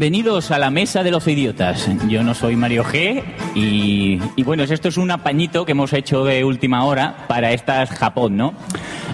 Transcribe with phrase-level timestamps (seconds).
[0.00, 1.86] Bienvenidos a la mesa de los idiotas.
[2.08, 3.22] Yo no soy Mario G
[3.54, 7.90] y, y bueno, esto es un apañito que hemos hecho de última hora para estas
[7.90, 8.54] Japón, ¿no?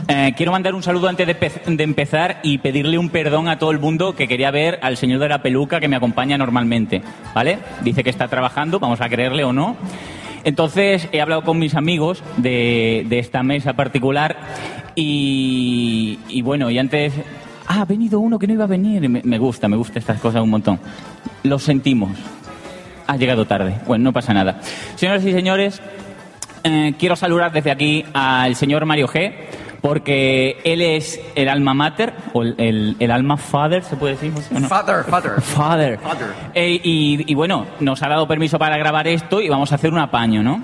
[0.07, 3.73] Eh, quiero mandar un saludo antes de, de empezar y pedirle un perdón a todo
[3.73, 7.03] el mundo que quería ver al señor de la peluca que me acompaña normalmente,
[7.35, 7.59] ¿vale?
[7.83, 9.77] Dice que está trabajando, vamos a creerle o no.
[10.45, 14.37] Entonces he hablado con mis amigos de, de esta mesa particular
[14.95, 17.13] y, y bueno, y antes...
[17.69, 19.09] Ah, ha venido uno que no iba a venir.
[19.09, 20.79] Me, me gusta, me gusta estas cosas un montón.
[21.43, 22.11] Lo sentimos.
[23.07, 23.77] Ha llegado tarde.
[23.87, 24.61] Bueno, no pasa nada.
[24.97, 25.81] Señoras y señores,
[26.65, 29.33] eh, quiero saludar desde aquí al señor Mario G,
[29.81, 34.33] porque él es el alma mater, o el, el- el alma father, ¿se puede decir?
[34.69, 35.33] Father, father.
[35.41, 35.99] Father.
[36.01, 36.27] Father.
[36.55, 39.93] Eh, y, y bueno, nos ha dado permiso para grabar esto y vamos a hacer
[39.93, 40.61] un apaño, ¿no?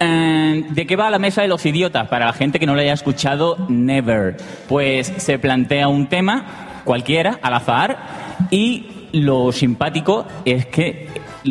[0.00, 2.08] Eh, ¿De qué va la mesa de los idiotas?
[2.08, 4.36] Para la gente que no lo haya escuchado, never.
[4.68, 7.98] Pues se plantea un tema, cualquiera, al azar,
[8.50, 11.08] y lo simpático es que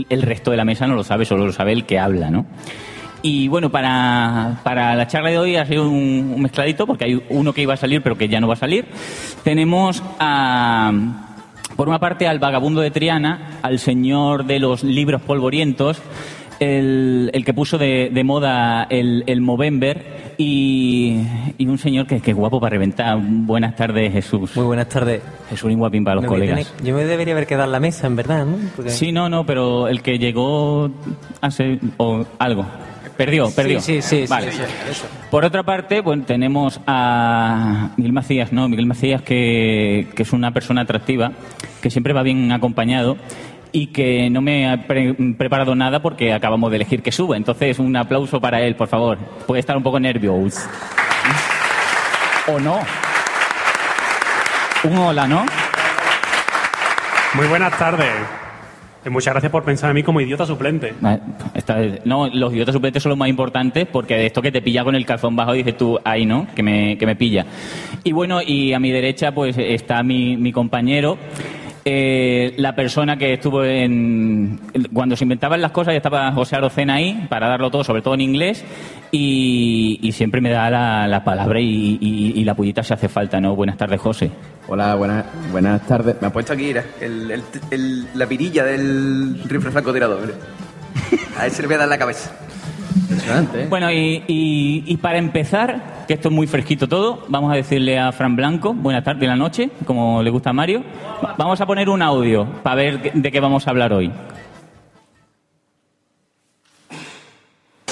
[0.09, 2.45] el resto de la mesa no lo sabe, solo lo sabe el que habla, ¿no?
[3.21, 7.23] Y bueno, para, para la charla de hoy ha sido un, un mezcladito, porque hay
[7.29, 8.85] uno que iba a salir, pero que ya no va a salir.
[9.43, 10.91] Tenemos a,
[11.75, 16.01] por una parte, al vagabundo de Triana, al señor de los libros polvorientos,
[16.59, 21.21] el, el que puso de, de moda el, el Movember, y,
[21.57, 23.17] y un señor que, que es guapo para reventar.
[23.21, 24.55] Buenas tardes, Jesús.
[24.55, 25.21] Muy buenas tardes.
[25.49, 26.73] Jesús guapín para los colegas.
[26.83, 28.57] yo me debería haber quedado en la mesa, en verdad, ¿no?
[28.75, 30.89] Porque- Sí, no, no, pero el que llegó
[31.41, 32.65] hace o algo.
[33.17, 33.79] Perdió, perdió.
[33.79, 34.51] sí, sí, sí, Vale.
[34.51, 34.59] sí.
[35.31, 38.67] Por otra parte, bueno, tenemos a Miguel Macías, ¿no?
[38.67, 41.31] Miguel Macías que, que es una persona atractiva,
[41.81, 43.15] que siempre va bien acompañado
[43.77, 47.35] y que no me ha pre- preparado nada porque acabamos de elegir que suba.
[47.35, 49.17] Entonces, un aplauso para él, por favor.
[49.45, 50.61] Puede estar un poco nervioso.
[52.47, 52.79] ¿O no?
[54.85, 55.45] Un hola, ¿no?
[57.33, 58.13] Muy buenas tardes.
[59.05, 60.93] Y muchas gracias por pensar en mí como idiota suplente.
[62.05, 64.95] No, los idiotas suplentes son los más importantes porque de esto que te pilla con
[64.95, 67.45] el calzón bajo dices tú, ahí no, que me, que me pilla.
[68.05, 71.17] Y bueno, y a mi derecha pues está mi, mi compañero,
[71.87, 74.59] eh, la persona que estuvo en...
[74.91, 78.15] Cuando se inventaban las cosas ya estaba José Arocena ahí para darlo todo, sobre todo
[78.15, 78.65] en inglés,
[79.11, 83.55] y, siempre me da la, la palabra y, la pullita si hace falta, ¿no?
[83.55, 84.31] Buenas tardes, José.
[84.67, 86.15] Hola, buenas, buenas tardes.
[86.21, 90.33] Me ha puesto aquí, el, el- el- la pirilla del rifle francotirador.
[91.37, 92.31] A ese le voy a dar la cabeza.
[92.99, 93.67] Impresionante, ¿eh?
[93.69, 97.99] Bueno, y, y- y para empezar, que esto es muy fresquito todo, vamos a decirle
[97.99, 100.83] a Fran Blanco, buenas tardes y la noche, como le gusta a Mario.
[101.37, 104.11] Vamos a poner un audio para ver de qué vamos a hablar hoy.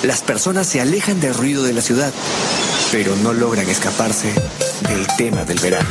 [0.04, 2.12] Las personas se alejan del ruido de la ciudad,
[2.92, 4.28] pero no logran escaparse
[4.90, 5.88] del tema del verano.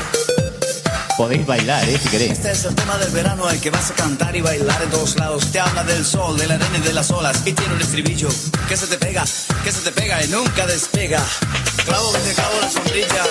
[1.17, 1.99] Podéis bailar, ¿eh?
[2.03, 2.33] Si queréis.
[2.33, 5.17] Este es el tema del verano al que vas a cantar y bailar en todos
[5.17, 5.51] lados.
[5.53, 7.43] Te habla del sol, de la arena y de las olas.
[7.45, 8.29] Y tiene un estribillo
[8.69, 9.25] que se te pega,
[9.63, 11.23] que se te pega y nunca despega.
[11.85, 13.25] Clavo que te clavo la sombrilla,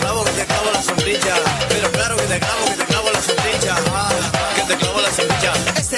[0.00, 1.34] clavo que te clavo la sombrilla.
[1.68, 3.76] Pero claro que te clavo, que te clavo la sombrilla.
[3.94, 4.41] Ah,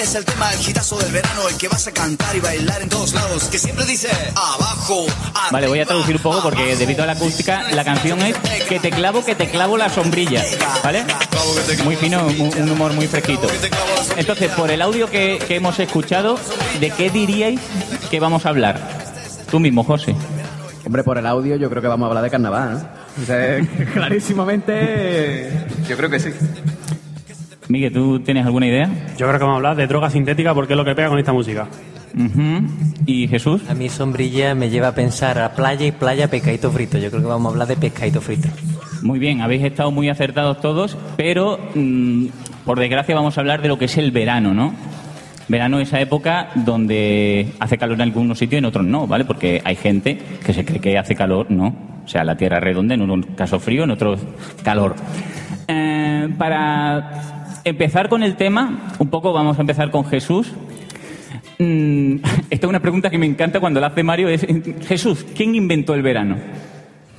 [0.04, 2.90] es el tema, el gitazo del verano, el que vas a cantar y bailar en
[2.90, 3.44] todos lados.
[3.44, 5.06] Que siempre dice abajo,
[5.50, 6.78] Vale, voy a traducir un poco porque abajo.
[6.78, 8.36] debido a la acústica, la canción es
[8.68, 10.44] Que te clavo, que te clavo la sombrilla.
[10.82, 11.04] ¿Vale?
[11.84, 13.46] Muy fino, un, humor muy fresquito.
[14.18, 16.38] Entonces, por el audio que, que hemos escuchado,
[16.80, 17.60] ¿de qué diríais
[18.10, 18.78] que vamos a hablar?
[19.50, 20.14] Tú mismo, José.
[20.84, 23.22] Hombre, por el audio yo creo que vamos a hablar de carnaval, ¿no?
[23.22, 23.58] O sea,
[23.94, 26.30] clarísimamente, yo creo que sí.
[27.68, 28.90] Miguel, ¿tú tienes alguna idea?
[29.16, 31.18] Yo creo que vamos a hablar de droga sintética porque es lo que pega con
[31.18, 31.66] esta música.
[33.06, 33.62] ¿Y Jesús?
[33.68, 36.98] A mí sombrilla me lleva a pensar a playa y playa pescadito frito.
[36.98, 38.48] Yo creo que vamos a hablar de pescadito frito.
[39.02, 42.26] Muy bien, habéis estado muy acertados todos, pero mm,
[42.64, 44.74] por desgracia vamos a hablar de lo que es el verano, ¿no?
[45.48, 49.24] Verano es esa época donde hace calor en algunos sitios y en otros no, ¿vale?
[49.24, 51.74] Porque hay gente que se cree que hace calor, no.
[52.04, 54.20] O sea, la Tierra es redonda, en unos casos frío, en otros
[54.62, 54.94] calor.
[55.68, 60.52] Eh, para empezar con el tema, un poco vamos a empezar con Jesús.
[61.58, 62.16] Mm,
[62.50, 64.28] esta es una pregunta que me encanta cuando la hace Mario.
[64.28, 64.46] Es,
[64.86, 66.36] Jesús, ¿quién inventó el verano?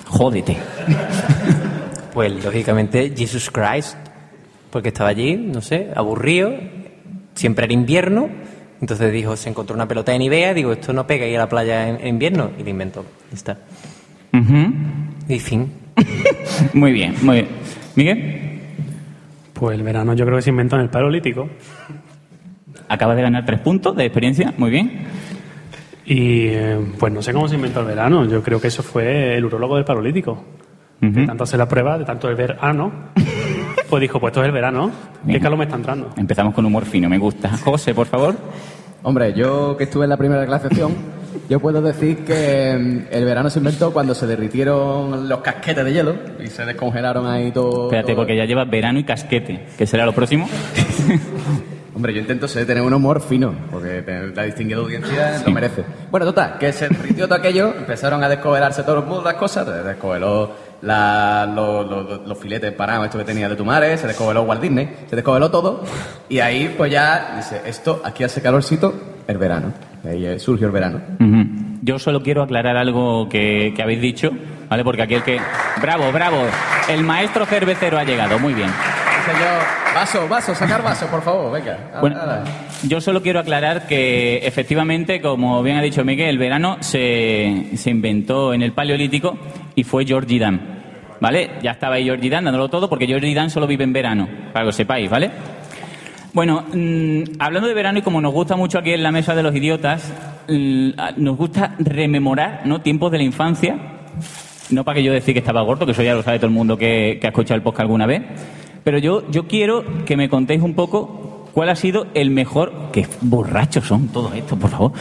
[0.08, 0.58] Jódete.
[2.14, 3.98] Pues lógicamente Jesus Christ,
[4.72, 6.54] porque estaba allí, no sé, aburrido,
[7.34, 8.30] siempre era invierno,
[8.80, 11.50] entonces dijo, se encontró una pelota de Nivea, digo, esto no pega ir a la
[11.50, 13.06] playa en, en invierno, y lo inventó.
[13.34, 13.58] Está.
[15.28, 15.72] Y fin.
[16.74, 17.48] Muy bien, muy bien.
[17.96, 18.55] Miguel,
[19.58, 21.50] Pues el verano yo creo que se inventó en el Paleolítico.
[22.90, 25.08] acabas de ganar tres puntos de experiencia, muy bien.
[26.06, 28.26] Y eh, pues no sé cómo se inventó el verano.
[28.26, 30.44] Yo creo que eso fue el urólogo del Paleolítico.
[31.00, 32.92] De tanto hacer la prueba, de tanto el verano,
[33.90, 34.92] pues dijo, pues esto es el verano.
[35.28, 36.10] ¿Qué calor me está entrando?
[36.18, 37.50] Empezamos con humor fino, me gusta.
[37.64, 38.36] José, por favor.
[39.04, 40.94] Hombre, yo que estuve en la primera glaciación,
[41.50, 45.94] yo puedo decir que mm, el verano se inventó cuando se derritieron los casquetes de
[45.94, 47.86] hielo y se descongelaron ahí todo.
[47.86, 50.48] Espérate, todo- porque ya lleva verano y casquete, que será lo próximo.
[51.96, 54.04] Hombre, yo intento ser- tener un humor fino, porque
[54.36, 55.84] la distinguida audiencia lo merece.
[56.12, 60.52] Bueno, total, que se derritió todo aquello, empezaron a descobelarse todas las cosas, se descobeló
[60.82, 65.16] la- los, filetes parados estos que tenía de tu madre, se descobeló Walt Disney, se
[65.16, 65.86] descobeló todo,
[66.28, 68.94] y ahí pues ya dice, esto, aquí hace calorcito,
[69.28, 69.72] el verano.
[70.08, 71.02] Ahí eh, surgió el verano.
[71.20, 71.46] Ujú.
[71.82, 74.32] Yo solo quiero aclarar algo que, que habéis dicho,
[74.70, 74.84] ¿vale?
[74.84, 75.40] Porque aquí el que...
[75.82, 76.38] Bravo, bravo.
[76.90, 78.70] El maestro cervecero ha llegado, muy bien.
[79.26, 79.62] Señor,
[79.94, 81.78] vaso, vaso, sacar vaso, por favor, venga.
[82.00, 82.44] Bueno, Ahora.
[82.84, 87.90] yo solo quiero aclarar que efectivamente, como bien ha dicho Miguel, el verano se, se
[87.90, 89.38] inventó en el Paleolítico
[89.74, 90.76] y fue Georgie Dan.
[91.20, 91.52] ¿Vale?
[91.64, 94.64] Ya estaba ahí Georgie Dan dándolo todo porque Georgie Dan solo vive en verano, para
[94.64, 95.32] que lo sepáis, ¿vale?
[96.36, 99.42] Bueno, mm, hablando de verano y como nos gusta mucho aquí en la mesa de
[99.42, 100.12] los idiotas,
[100.50, 102.82] mm, a- nos gusta rememorar ¿no?
[102.82, 103.78] tiempos de la infancia.
[104.70, 106.54] No para que yo decir que estaba gordo, que eso ya lo sabe todo el
[106.54, 108.22] mundo que, que ha escuchado el podcast alguna vez.
[108.84, 112.90] Pero yo, yo quiero que me contéis un poco cuál ha sido el mejor.
[112.92, 114.92] Qué borrachos son todos estos, por favor.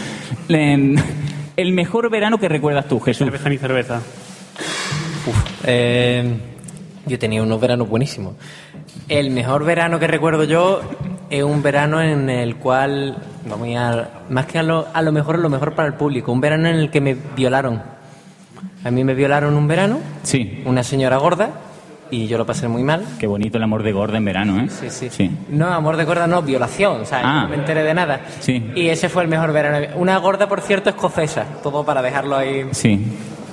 [0.48, 0.94] Em,
[1.56, 3.26] El mejor verano que recuerdas tú, Jesús.
[3.26, 4.00] Cerveza ni cerveza.
[5.64, 6.36] Eh,
[7.06, 8.34] yo tenía unos veranos buenísimos.
[9.08, 10.80] El mejor verano que recuerdo yo
[11.38, 13.16] es un verano en el cual,
[13.48, 16.40] vamos a, más que a lo, a lo mejor, lo mejor para el público, un
[16.40, 17.82] verano en el que me violaron.
[18.84, 20.62] A mí me violaron un verano, Sí.
[20.66, 21.50] una señora gorda,
[22.10, 23.04] y yo lo pasé muy mal.
[23.18, 24.68] Qué bonito el amor de gorda en verano, ¿eh?
[24.68, 25.08] Sí, sí.
[25.10, 25.30] Sí.
[25.48, 27.42] No, amor de gorda no, violación, o sea, Ah.
[27.44, 28.20] no me enteré de nada.
[28.40, 28.70] Sí.
[28.74, 29.86] Y ese fue el mejor verano.
[29.96, 33.00] Una gorda, por cierto, escocesa, todo para dejarlo ahí Sí.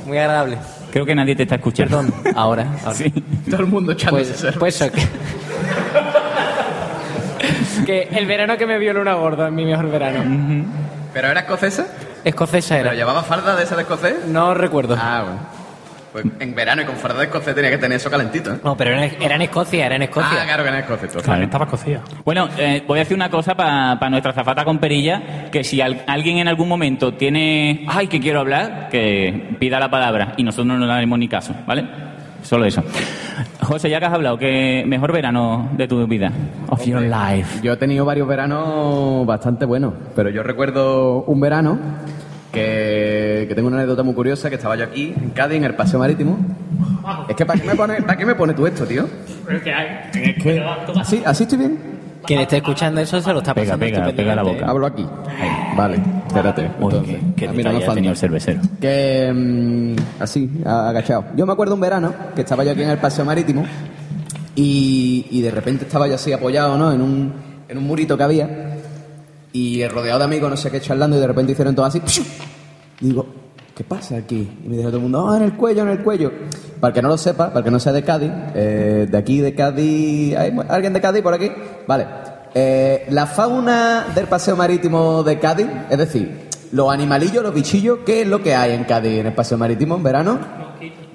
[0.06, 0.58] muy agradable.
[0.92, 2.02] Creo que nadie te está escuchando.
[2.02, 2.68] Perdón, ahora.
[2.84, 2.94] ahora.
[2.96, 3.12] Sí.
[3.50, 4.92] Todo el mundo echándose Pues, pues eso,
[7.86, 8.08] que...
[8.12, 10.66] el verano que me violó una gorda es mi mejor verano.
[11.14, 11.88] ¿Pero era escocesa?
[12.24, 12.96] Escocesa ¿Pero era.
[12.98, 14.26] llevaba farda de esa de escocés?
[14.28, 14.96] No recuerdo.
[15.00, 15.62] Ah, bueno.
[16.12, 18.58] Pues en verano y con farda de escocés tenía que tener eso calentito, ¿eh?
[18.66, 20.40] No, pero era, era en Escocia, era en Escocia.
[20.42, 21.04] Ah, claro que era escocés.
[21.06, 21.24] entonces.
[21.26, 21.44] Claro.
[21.44, 22.02] Estaba cocida.
[22.26, 26.04] Bueno, eh, voy a decir una cosa para nuestra zafata con perilla, que si al-
[26.08, 30.68] alguien en algún momento tiene, ay, que quiero hablar, que pida la palabra y nosotros
[30.68, 31.86] no le haremos ni caso, ¿vale?
[32.44, 32.84] Solo eso.
[33.62, 36.32] José, ya que has hablado, ¿qué mejor verano de tu vida?
[36.68, 37.60] Of your life.
[37.64, 41.78] Yo he tenido varios veranos bastante buenos, pero yo recuerdo un verano
[42.52, 45.76] que, que tengo una anécdota muy curiosa, que estaba yo aquí, en Cádiz, en el
[45.76, 46.38] Paseo Marítimo.
[47.30, 49.08] Es que ¿para qué me pone, para qué me pone tú esto, tío?
[49.64, 50.64] ¿Qué?
[51.00, 52.01] ¿Así, ¿Así estoy bien?
[52.26, 54.66] Quien esté escuchando eso se lo está Pega, pasando pega, pega la boca.
[54.68, 55.06] Hablo aquí.
[55.76, 56.72] Vale, espérate.
[56.80, 57.16] Uy, entonces.
[57.36, 58.62] qué, qué Ah, mira, no el cervecero.
[58.80, 61.26] Que mm, así, agachado.
[61.36, 63.66] Yo me acuerdo un verano que estaba yo aquí en el paseo marítimo
[64.56, 66.92] y, y de repente estaba yo así apoyado, ¿no?
[66.92, 67.34] En un,
[67.68, 68.78] en un murito que había
[69.54, 72.02] y rodeado de amigos, no sé qué, charlando y de repente hicieron todo así.
[73.00, 73.26] digo,
[73.82, 74.48] ¿qué pasa aquí?
[74.64, 76.32] Y me dijo todo el mundo, ah, en el cuello, en el cuello.
[76.80, 79.18] Para el que no lo sepa, para el que no sea de Cádiz, eh, de
[79.18, 81.52] aquí de Cádiz, ¿hay alguien de Cádiz por aquí?
[81.88, 82.06] Vale.
[82.54, 88.22] Eh, la fauna del paseo marítimo de Cádiz, es decir, los animalillos, los bichillos, ¿qué
[88.22, 90.38] es lo que hay en Cádiz en el paseo marítimo en verano?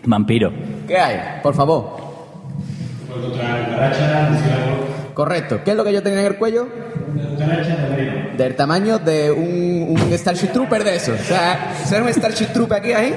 [0.05, 0.51] Vampiro.
[0.89, 1.41] ¿Qué hay?
[1.45, 1.95] Por favor.
[5.17, 5.61] Correcto.
[5.65, 6.69] ¿Qué es lo que yo tenía en el cuello?
[8.37, 11.19] Del tamaño de un, un Starship Trooper de esos.
[11.19, 13.15] O sea, ser un Starship Trooper aquí ahí.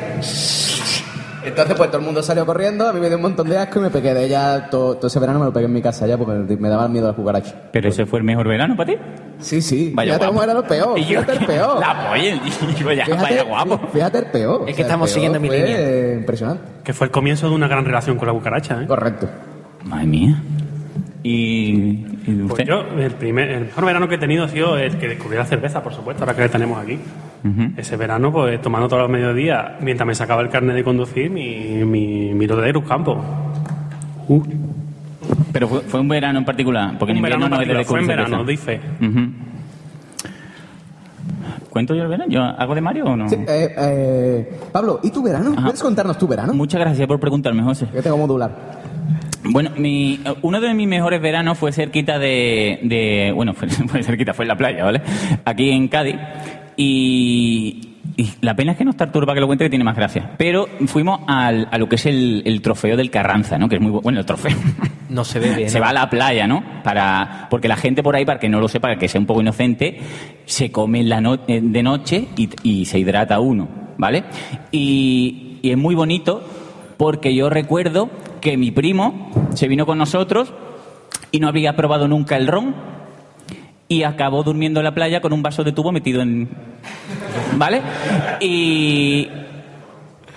[1.44, 3.80] Entonces, pues todo el mundo salió corriendo, a mí me dio un montón de asco
[3.80, 4.70] y me pegué de ella.
[4.70, 7.08] Todo, todo ese verano me lo pegué en mi casa ya porque me, daba miedo
[7.08, 7.54] las cucarachas.
[7.74, 8.98] Pero ese fue el mejor verano para ti.
[9.40, 9.92] Sí, sí.
[9.94, 10.34] Vaya fíjate guapo.
[10.36, 11.00] cómo era lo peor.
[11.00, 11.80] Y yo Fíjate el peor.
[11.82, 13.78] La polla, ya, vaya guapo.
[13.92, 14.56] Fíjate el peor.
[14.56, 16.14] Es O que sea, estamos siguiendo mi línea.
[16.14, 16.64] Impresionante.
[16.82, 18.88] Que fue el comienzo de una gran relación con la cucaracha, ¿eh?
[18.88, 19.28] Correcto.
[19.84, 20.42] Madre mía.
[21.22, 21.72] Y,
[22.26, 25.10] y Pues yo, el, primer, el mejor verano que he tenido ha sido el que
[25.10, 26.98] descubrí la cerveza, por supuesto, ahora que la tenemos aquí.
[27.44, 27.72] Ujú.
[27.76, 31.84] Ese verano, pues tomando todos los mediodías, mientras me sacaba el carnet de conducir, mi,
[31.86, 33.22] mi, mi Roderos Campo.
[34.30, 34.44] Uh,
[35.52, 38.00] Pero fue, fue un verano en particular, porque en un invierno verano no de fue
[38.00, 38.64] en verano, cerveza.
[38.64, 38.80] fe.
[39.06, 39.20] Ujú.
[41.70, 42.32] ¿Cuento yo el verano?
[42.32, 43.30] ¿Yo hago de Mario o no?
[43.30, 45.52] Sí, eh, eh, Pablo, ¿y tu verano?
[45.54, 45.64] Ajá.
[45.66, 46.54] ¿Puedes contarnos tu verano?
[46.54, 47.88] Muchas gracias por preguntarme, José.
[47.94, 48.79] Yo tengo modular.
[49.44, 54.34] Bueno, mi, uno de mis mejores veranos fue cerquita de, de- bueno, fue, fue cerquita,
[54.34, 55.02] fue en la playa, ¿vale?
[55.46, 56.16] Aquí en Cádiz.
[56.82, 59.84] Y, y la pena es que no está Arturo para que lo cuente, que tiene
[59.86, 60.32] más gracia.
[60.38, 63.68] Pero fuimos al- a lo que es el, el trofeo del Carranza, ¿no?
[63.70, 64.56] Que es muy bu- bueno, el trofeo.
[65.10, 65.70] No se ve bien.
[65.72, 65.86] se ¿no?
[65.86, 66.64] va a la playa, ¿no?
[66.84, 69.42] Para, porque la gente por ahí, para que no lo sepa, que sea un poco
[69.42, 70.00] inocente,
[70.46, 73.68] se come la no- eh, de noche y, y se hidrata uno,
[73.98, 74.24] ¿vale?
[74.72, 76.48] Y, y es muy bonito
[76.98, 78.10] porque yo recuerdo
[78.42, 80.54] que mi primo se vino con nosotros
[81.32, 82.76] y no había probado nunca el ron
[83.88, 86.48] y acabó durmiendo en la playa con un vaso de tubo metido en...
[87.56, 87.82] ¿Vale?
[88.40, 89.28] Y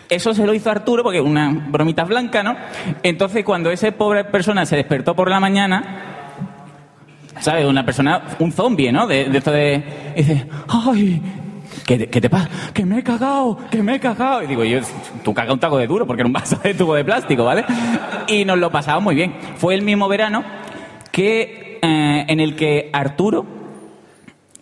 [0.09, 2.57] eso se lo hizo Arturo porque una bromita blanca, ¿no?
[3.03, 5.85] Entonces cuando esa pobre persona se despertó por la mañana,
[7.41, 7.67] ¿sabes?
[7.67, 9.07] Una persona, un zombie, ¿no?
[9.07, 10.13] De, de esto de...
[10.17, 11.21] dice, ¡ay!
[11.87, 12.49] ¿Qué, qué te pasa?
[12.73, 14.43] Que me he cagado, que me he cagado.
[14.43, 14.81] Y digo, yo,
[15.25, 17.65] tú caga un taco de duro porque era un vaso de tubo de plástico, ¿vale?
[18.29, 19.35] Y nos lo pasamos muy bien.
[19.57, 20.45] Fue el mismo verano
[21.11, 23.45] que eh, en el que Arturo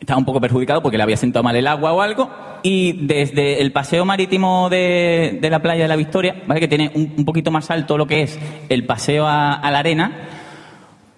[0.01, 2.31] estaba un poco perjudicado porque le había sentado mal el agua o algo.
[2.63, 6.61] Y desde el paseo marítimo de, de la playa de la Victoria, ¿vale?
[6.61, 8.39] que tiene un, un poquito más alto lo que es
[8.69, 10.13] el paseo a la arena,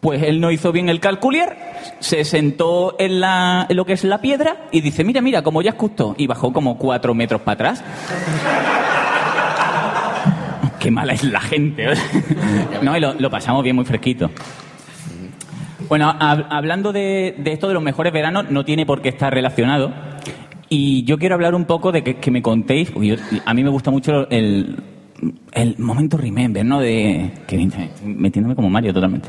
[0.02, 1.56] pues él no hizo bien el calculier,
[2.00, 5.70] se sentó en, la, lo que es la piedra y dice, mira, mira, como ya
[5.70, 6.16] es justo.
[6.18, 7.84] Y bajó como cuatro metros para atrás.
[10.80, 11.92] Qué mala es la gente.
[11.92, 11.96] ¿eh?
[12.82, 14.28] no, y lo, pasamos bien, muy fresquito.
[15.88, 19.92] Bueno, hab- hablando de, esto de los mejores veranos, no tiene por qué estar relacionado.
[20.68, 23.16] Y yo quiero hablar un poco de que, me contéis, porque
[23.46, 24.82] a mí me gusta mucho el,
[25.52, 26.80] el momento remember, ¿no?
[26.80, 27.30] De.
[27.46, 27.56] Que
[28.04, 29.28] metiéndome como Mario totalmente.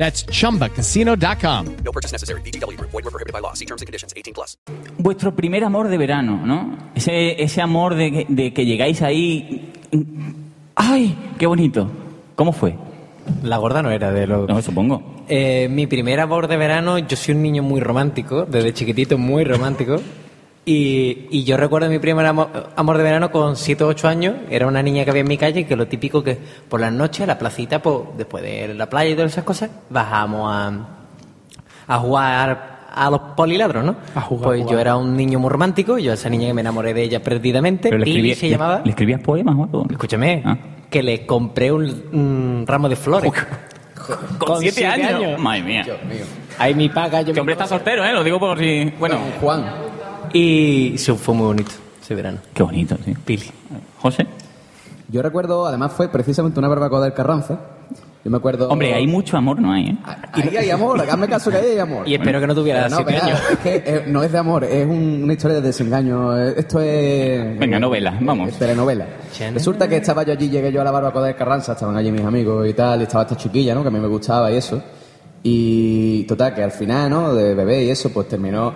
[0.00, 1.66] That's chumbacasino.com.
[1.84, 2.40] No purchase necessary.
[2.40, 2.90] VGW Group.
[2.90, 3.52] Void were prohibited by law.
[3.54, 4.14] See terms and conditions.
[4.16, 4.56] 18 plus.
[4.98, 6.76] vuestro primer amor de verano, ¿no?
[6.94, 9.72] Ese, ese amor de, que- de que llegáis ahí.
[10.74, 11.14] ¡Ay!
[11.38, 11.90] ¡Qué bonito!
[12.34, 12.74] ¿Cómo fue?
[13.42, 14.46] La gorda no era de lo...
[14.46, 15.24] No, supongo.
[15.28, 19.44] Eh, mi primer amor de verano, yo soy un niño muy romántico, desde chiquitito muy
[19.44, 19.96] romántico.
[20.72, 24.34] Y, y yo recuerdo mi primer amor, amor de verano con 7 o 8 años.
[24.50, 27.22] Era una niña que había en mi calle, que lo típico que por las noches,
[27.22, 30.72] a la placita, pues, después de la playa y todas esas cosas, bajamos a,
[31.88, 33.96] a jugar a los poliladros, ¿no?
[34.14, 34.72] A jugar, pues jugar.
[34.74, 37.20] yo era un niño muy romántico, yo a esa niña que me enamoré de ella
[37.22, 38.78] perdidamente, Pero le Pili escribía- se llamaba.
[38.78, 39.86] ¿Le, le escribías poemas o algo?
[39.90, 40.56] Escúchame, Ah.
[40.88, 43.32] que le compré un, un ramo de flores.
[44.38, 45.14] Con siete siete años.
[45.22, 45.40] años.
[45.40, 45.82] Madre mía.
[45.84, 46.24] Dios mío.
[46.58, 48.12] Ahí mi paga, yo hombre está soltero, ¿eh?
[48.12, 48.92] Lo digo por si.
[48.98, 49.18] Bueno.
[49.40, 49.64] Juan.
[50.32, 51.70] Y sí, fue muy bonito
[52.02, 52.38] ese verano.
[52.54, 53.14] Qué bonito, sí.
[53.24, 53.50] Pili.
[54.00, 54.26] José.
[55.08, 57.58] Yo recuerdo, además fue precisamente una barbacoa del Carranza.
[58.22, 58.68] Yo me acuerdo.
[58.68, 59.86] Hombre, hay mucho amor, ¿no hay?
[59.88, 59.96] ¿eh?
[60.34, 62.06] Ahí hay amor, hazme caso que ahí hay amor.
[62.06, 63.40] Y espero que no tuviera no, siete años.
[63.50, 66.36] Es que eh, no es de amor, es un- una historia de desengaño.
[66.38, 67.58] Eh, Esto es.
[67.58, 68.50] Venga, novela, vamos.
[68.50, 69.06] Es telenovela.
[69.54, 72.20] Resulta que estaba yo allí, llegué yo a la barbacoa del Carranza, estaban allí mis
[72.24, 73.80] amigos y tal, y estaba esta chiquilla, ¿no?
[73.82, 74.82] Que a mí me gustaba y eso.
[75.42, 77.34] Y total, que al final, ¿no?
[77.34, 78.74] De bebé y eso, pues terminó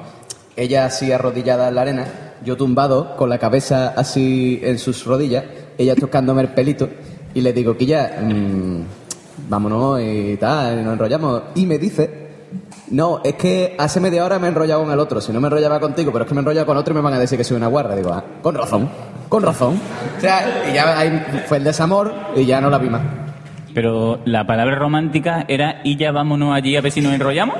[0.56, 2.06] ella así arrodillada en la arena,
[2.44, 5.44] yo tumbado, con la cabeza así en sus rodillas,
[5.78, 6.88] ella tocándome el pelito,
[7.34, 8.20] y le digo, que ya,
[9.49, 11.42] vámonos y tal, y nos enrollamos.
[11.56, 12.25] Y me dice,
[12.90, 15.49] no, es que hace media hora me he enrollado con el otro, si no me
[15.49, 17.37] enrollaba contigo, pero es que me he enrollado con otro y me van a decir
[17.38, 17.96] que soy una guarra.
[17.96, 18.88] Digo, ah, con razón,
[19.28, 19.80] con razón.
[20.16, 23.24] O sea, y ya ahí fue el desamor y ya no la vi más.
[23.75, 27.57] Pero la palabra romántica era y ya vámonos allí a ver si nos enrollamos.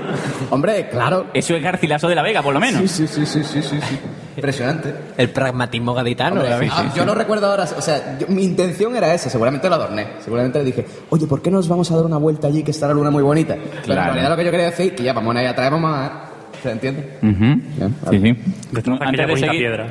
[0.51, 1.27] Hombre, claro.
[1.35, 2.83] Eso es Garcilaso de la Vega, por lo menos.
[2.91, 3.99] Sí, sí, sí, sí, sí, sí.
[4.37, 4.95] Impresionante.
[5.17, 6.41] El pragmatismo gaditano.
[6.71, 10.07] Ah, yo no recuerdo ahora, o sea, yo- mi intención era esa, seguramente lo adorné.
[10.21, 12.87] Seguramente le dije, oye, ¿por qué nos vamos a dar una vuelta allí que está
[12.89, 13.55] la luna muy bonita?
[13.57, 14.03] Pero en Claro.
[14.13, 16.25] realidad lo que yo quería decir, que ya vamos a ir atrás, vamos a...
[16.63, 17.19] ¿Se entiende?
[17.23, 17.39] Ujú.
[17.41, 18.53] Bien, Sí, sí.
[18.73, 19.87] De No, aquella antes de bonita seguir- piedra.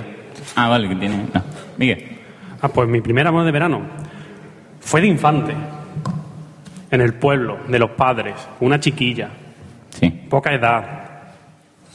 [0.56, 1.18] Ah, vale, que tiene.
[1.34, 1.42] no.
[1.78, 2.18] Miguel.
[2.62, 3.82] Ah, pues mi primer amor de verano
[4.80, 5.54] fue de infante.
[6.94, 9.30] En el pueblo, de los padres, una chiquilla,
[9.90, 10.12] Sí.
[10.30, 10.84] poca edad,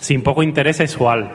[0.01, 1.31] sin poco interés sexual,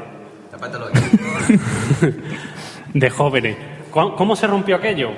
[2.94, 3.56] de jóvenes.
[3.90, 5.12] ¿Cu- ¿Cómo se rompió aquello?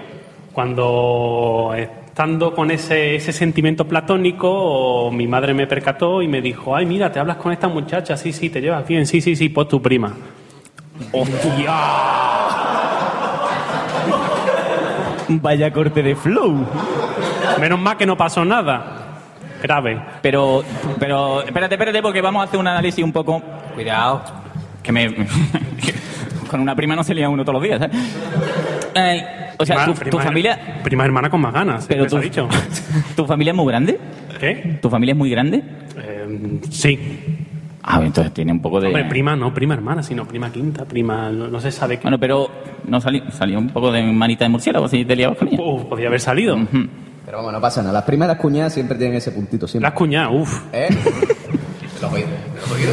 [0.54, 6.86] Cuando estando con ese, ese sentimiento platónico, mi madre me percató y me dijo, ay,
[6.86, 9.68] mira, te hablas con esta muchacha, sí, sí, te llevas bien, sí, sí, sí, pues
[9.68, 10.14] tu prima.
[15.28, 16.66] Vaya corte de flow.
[17.60, 19.02] Menos mal que no pasó nada.
[19.62, 20.00] Grave.
[20.22, 20.64] Pero,
[21.00, 23.42] pero, espérate, espérate, porque vamos a hacer un análisis un poco.
[23.74, 24.22] Cuidado.
[24.84, 25.14] Que me.
[26.50, 27.90] con una prima no se lía uno todos los días, ¿eh?
[28.94, 29.26] Eh,
[29.58, 30.60] o sea, Prima- tu, tu prima- familia.
[30.84, 32.48] Prima hermana con más ganas, Pero tu, dicho.
[33.16, 34.00] ¿Tu familia es muy grande?
[34.40, 34.78] ¿Qué?
[34.82, 35.64] ¿Tu familia es muy grande?
[35.98, 37.00] Eh, sí.
[37.82, 38.88] Ah, entonces tiene un poco de.
[38.88, 41.30] Hombre, prima no, prima hermana, sino prima quinta, prima.
[41.30, 42.04] No, no se sabe qué.
[42.04, 42.50] Bueno, pero
[42.88, 45.62] no salió, salió un poco de manita de murciélago si te liabas con ella.
[45.62, 46.58] Uf, podía haber salido.
[47.26, 47.94] Pero vamos, no pasa nada.
[47.94, 49.90] Las primeras cuñadas siempre tienen ese puntito, siempre.
[49.90, 50.62] Las cuñadas, uff.
[50.72, 50.88] ¿Eh?
[52.02, 52.28] Lo oído,
[52.68, 52.92] lo oído.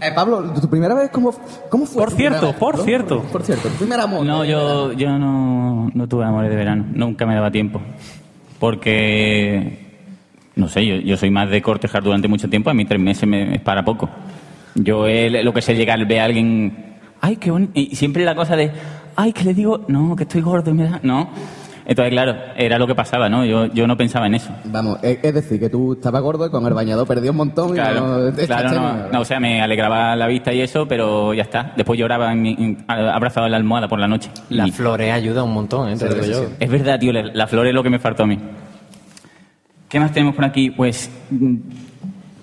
[0.00, 1.34] Eh, Pablo, ¿tu primera vez cómo,
[1.70, 2.04] cómo fue?
[2.04, 2.56] Por cierto, vez?
[2.56, 2.84] por ¿No?
[2.84, 3.22] cierto.
[3.22, 4.26] Por cierto, tu primer amor.
[4.26, 6.84] No, yo, yo no, no tuve amores de verano.
[6.92, 7.80] Nunca me daba tiempo.
[8.58, 9.78] Porque.
[10.56, 12.68] No sé, yo, yo soy más de cortejar durante mucho tiempo.
[12.68, 14.10] A mí tres meses me es para poco.
[14.74, 16.96] Yo eh, lo que sé llegar, ve a alguien.
[17.22, 17.72] Ay, qué bonito.
[17.74, 18.70] Y siempre la cosa de.
[19.16, 19.86] Ay, que le digo.
[19.88, 21.00] No, que estoy gordo y me da.
[21.02, 21.30] No.
[21.86, 23.44] Entonces, claro, era lo que pasaba, ¿no?
[23.44, 24.50] Yo, yo no pensaba en eso.
[24.64, 27.72] Vamos, es decir, que tú estabas gordo y con el bañador perdí un montón y
[27.74, 31.34] Claro, no, te claro, no, no, o sea, me alegraba la vista y eso, pero
[31.34, 31.72] ya está.
[31.76, 34.30] Después lloraba en mi- en- abrazado en la almohada por la noche.
[34.48, 35.96] Las Y- flores ayudan un montón, ¿eh?
[35.98, 36.48] Te lo digo yo.
[36.58, 38.38] Es verdad, tío, la, la flor es lo que me faltó a mí.
[39.88, 40.70] ¿Qué más tenemos por aquí?
[40.70, 41.54] Pues mm,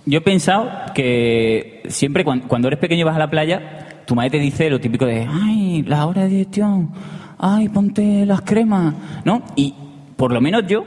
[0.05, 4.15] yo he pensado que siempre cuan- cuando, eres pequeño y vas a la playa, tu
[4.15, 6.91] madre te dice lo típico de, ay, la hora de digestión,
[7.39, 8.93] ay, ponte las cremas,
[9.23, 9.41] ¿no?
[9.55, 9.73] Y
[10.17, 10.83] por lo menos yo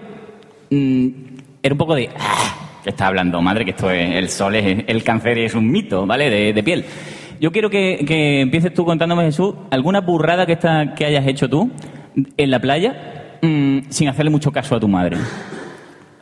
[0.70, 1.08] mm,
[1.62, 3.64] era un poco de, ah, ¿qué está hablando, madre?
[3.64, 6.28] Que esto es, el sol es, el cáncer es un mito, ¿vale?
[6.28, 6.84] De, de piel.
[7.40, 11.48] Yo quiero que, que empieces tú contándome, Jesús, alguna burrada que, está, que hayas hecho
[11.48, 11.70] tú
[12.36, 15.16] en la playa mm, sin hacerle mucho caso a tu madre.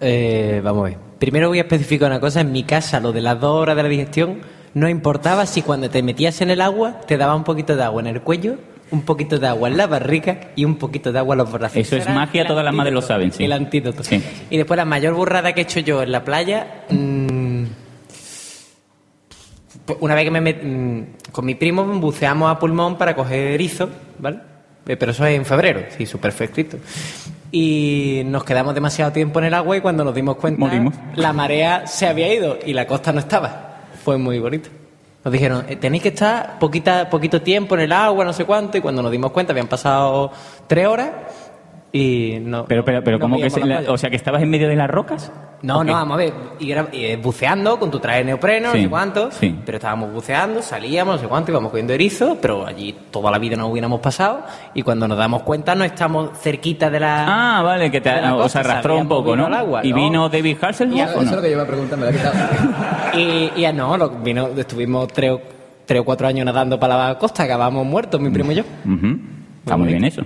[0.01, 0.99] Eh, vamos a ver.
[1.19, 2.43] Primero voy a especificar una cosa.
[2.43, 4.39] En mi casa, lo de las dos horas de la digestión,
[4.75, 8.01] no importaba si cuando te metías en el agua te daba un poquito de agua
[8.03, 8.57] en el cuello,
[8.91, 11.77] un poquito de agua en la barriga y un poquito de agua en los brazos.
[11.79, 13.45] Eso es magia, todas las madres lo saben, sí.
[13.45, 14.03] El antídoto.
[14.05, 14.23] Sí.
[14.51, 16.85] Y después la mayor burrada que he hecho yo en la playa...
[16.91, 17.65] mm,
[19.87, 23.49] pues una vez que me met- mm, con mi primo buceamos a pulmón para coger
[23.53, 24.39] erizo, ¿vale?
[24.87, 26.77] Eh, Pero eso es en febrero, sí, súper fresquito.
[27.51, 30.95] Y nos quedamos demasiado tiempo en el agua y cuando nos dimos cuenta, Morimos.
[31.17, 33.72] la marea se había ido y la costa no estaba.
[34.05, 34.69] Fue muy bonito.
[35.25, 38.77] Nos dijeron, eh, tenéis que estar poquita, poquito tiempo en el agua, no sé cuánto,
[38.77, 40.33] y cuando nos dimos cuenta habían pasado
[40.67, 41.11] tres horas
[41.93, 42.65] y no.
[42.65, 44.77] Pero, pero, pero no ¿cómo que se- la o sea, que estabas en medio de
[44.77, 45.31] las rocas?
[45.63, 46.33] No, ¿O no, vamos a ver.
[46.59, 49.31] Y era, y, eh, buceando con tu traje de neopreno, Sí, no sé cuánto.
[49.31, 49.55] sí.
[49.65, 53.55] Pero estábamos buceando, salíamos, no sé cuánto, íbamos cogiendo erizos, pero allí toda la vida
[53.57, 54.43] no hubiéramos pasado.
[54.75, 57.59] Y cuando nos damos cuenta, no estamos cerquita de la.
[57.59, 59.47] Ah, vale, que te, os arrastró un poco, ¿no?
[59.47, 59.97] agua, ¿Y ¿no?
[59.97, 61.37] vino David Hasselhoff Eso es no?
[61.37, 62.35] lo que yo iba a preguntar, me quitado.
[63.17, 65.41] Y, y ah, no, lo- vino, estuvimos tres o,
[65.87, 68.65] tres o cuatro años nadando para la costa, acabamos muertos, mi primo y yo.
[69.65, 70.23] Está muy bien eso.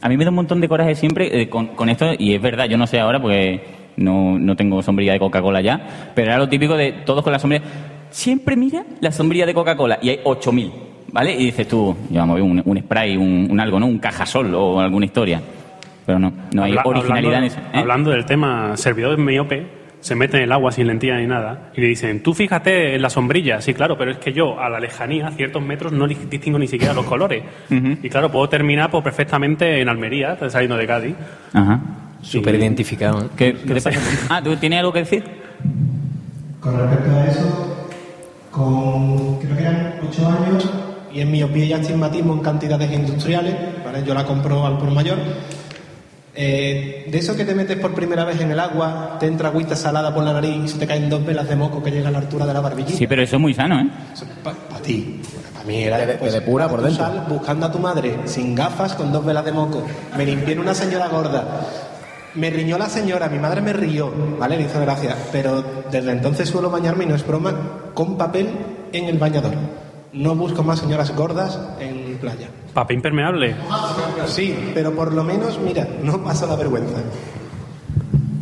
[0.00, 2.40] A mí me da un montón de coraje siempre eh, con, con esto, y es
[2.42, 3.60] verdad, yo no sé ahora porque
[3.96, 7.38] no, no tengo sombrilla de Coca-Cola ya, pero era lo típico de todos con la
[7.38, 7.64] sombrilla.
[8.10, 10.70] Siempre mira la sombrilla de Coca-Cola y hay 8.000,
[11.12, 11.32] ¿vale?
[11.34, 13.86] Y dices tú, ya vamos a ver, un, un spray, un, un algo, ¿no?
[13.86, 15.42] Un cajasol o alguna historia.
[16.06, 17.58] Pero no, no hay Habla- originalidad hablando, en eso.
[17.58, 17.78] ¿eh?
[17.80, 19.66] Hablando del tema, servidor miope
[20.00, 23.02] se mete en el agua sin lentilla ni nada y le dicen, tú fíjate en
[23.02, 23.60] la sombrilla.
[23.60, 26.66] Sí, claro, pero es que yo a la lejanía, a ciertos metros, no distingo ni
[26.66, 27.42] siquiera los colores.
[27.70, 31.14] Y claro, puedo terminar pues, perfectamente en Almería, saliendo de Cádiz.
[31.52, 31.80] Ajá.
[32.22, 33.30] Súper identificado.
[33.36, 33.90] ¿Qué, qué te pasa?
[34.28, 35.24] Ah, ¿tú tienes algo que decir?
[36.60, 37.88] Con respecto a eso,
[38.50, 40.70] con creo que eran 8 años
[41.12, 44.04] y en miopía y astigmatismo en cantidades industriales, ¿vale?
[44.04, 45.18] yo la compro al por mayor,
[46.40, 49.74] Eh, de eso que te metes por primera vez en el agua, te entra agüita
[49.74, 52.12] salada por la nariz y se te caen dos velas de moco que llega a
[52.12, 52.96] la altura de la barbillita.
[52.96, 53.88] Sí, pero eso es muy sano, ¿eh?
[54.44, 55.20] Para ti.
[55.52, 55.98] Para mí era.
[55.98, 57.04] De- pues, te depura por dentro.
[57.04, 59.82] sal buscando a tu madre sin gafas con dos velas de moco.
[60.16, 61.66] Me limpié en una señora gorda.
[62.34, 64.56] Me riñó la señora, mi madre me rió, ¿vale?
[64.58, 65.16] Le hizo gracia.
[65.32, 67.52] Pero desde entonces suelo bañarme, y no es broma,
[67.94, 68.48] con papel
[68.92, 69.54] en el bañador.
[70.12, 72.46] No busco más señoras gordas en playa.
[72.78, 73.56] Papel impermeable.
[74.26, 76.98] Sí, pero por lo menos, mira, no pasa la vergüenza.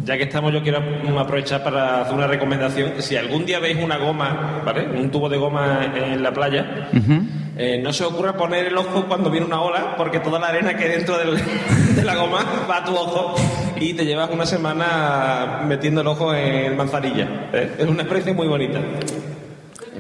[0.05, 0.79] Ya que estamos, yo quiero
[1.19, 2.93] aprovechar para hacer una recomendación.
[2.99, 4.89] Si algún día veis una goma, ¿vale?
[4.89, 6.89] Un tubo de goma en la playa,
[7.57, 10.49] eh, no se os ocurra poner el ojo cuando viene una ola, porque toda la
[10.49, 11.41] arena que hay dentro del-
[11.97, 13.37] de la goma va a tu ojo
[13.81, 17.49] y te llevas una semana metiendo el ojo en manzanilla.
[17.55, 17.73] ¿eh?
[17.79, 18.81] Es una experiencia muy bonita.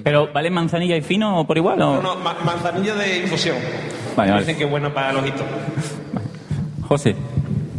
[0.04, 1.94] Pero, ¿vale manzanilla y fino por igual o...?
[1.96, 3.56] No, no, ma- manzanilla de infusión.
[4.16, 4.40] Vale, vale.
[4.42, 5.42] Dicen que es bueno para el ojito.
[6.88, 7.14] José,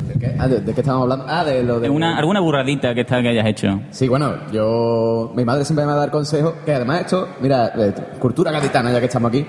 [0.07, 1.25] ¿De qué, ah, de- de qué estábamos hablando?
[1.27, 1.89] Ah, de lo de...
[1.89, 3.81] una, ¿alguna burradita que, está, que hayas hecho?
[3.91, 5.31] Sí, bueno, yo...
[5.35, 8.91] Mi madre siempre me va a dar consejos, que además esto, mira, eh, cultura gaditana,
[8.91, 9.45] ya que estamos aquí,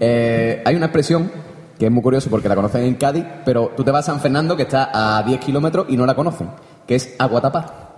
[0.00, 1.30] eh, hay una expresión
[1.78, 4.20] que es muy curioso porque la conocen en Cádiz, pero tú te vas a San
[4.20, 6.48] Fernando, que está a 10 kilómetros, y no la conocen,
[6.86, 7.88] que es agua tapa.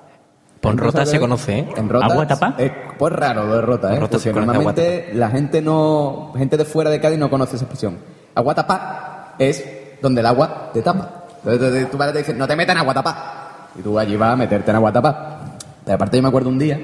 [0.61, 1.69] Por Rota se conoce, ¿eh?
[1.77, 2.55] En Rota, ¿Agua tapa?
[2.57, 4.01] Es pues raro lo de Rota, ¿eh?
[4.01, 6.33] Rota Porque normalmente la gente no...
[6.39, 7.99] Gente de fuera de Cádiz no conoce esa expresión.
[8.35, 9.65] Agua tapa es
[10.03, 11.25] donde el agua te tapa.
[11.47, 13.69] Entonces tu padre te dice, no te metas en agua tapa.
[13.79, 15.39] Y tú allí vas a meterte en agua tapa.
[15.85, 16.79] Pero aparte yo me acuerdo un día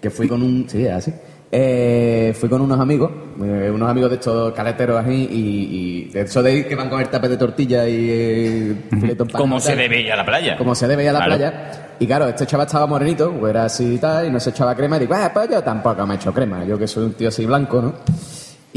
[0.00, 0.68] que fui con un...
[0.68, 1.12] Sí, así.
[1.50, 3.10] Eh, fui con unos amigos,
[3.42, 6.90] eh, unos amigos de estos caleteros así, y, y de eso de ir que van
[6.90, 10.56] con el tapete de tortilla y eh, Como se debe ir a la playa.
[10.58, 11.36] Como se debe ir a la Claro.
[11.36, 11.70] playa.
[12.00, 14.74] Y claro, este chaval estaba morenito, pues era así y tal, y no se echaba
[14.74, 14.96] crema.
[14.96, 16.64] Y digo, ah, pues yo tampoco me echo crema.
[16.64, 17.94] Yo que soy un tío así blanco, ¿no?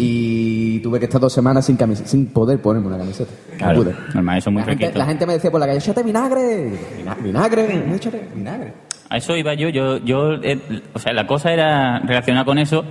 [0.01, 3.31] Y tuve que estar dos semanas sin, camis- sin poder ponerme una camiseta.
[3.59, 3.93] No pude.
[4.13, 6.71] normal, eso es muy la gente, la gente me decía por la calle, échate vinagre.
[6.97, 8.73] Vina- Vinagre, échate vinagre.
[9.09, 9.69] A eso iba yo.
[9.69, 10.57] Yo, yo eh,
[10.93, 12.85] o sea, la cosa era relacionada con eso.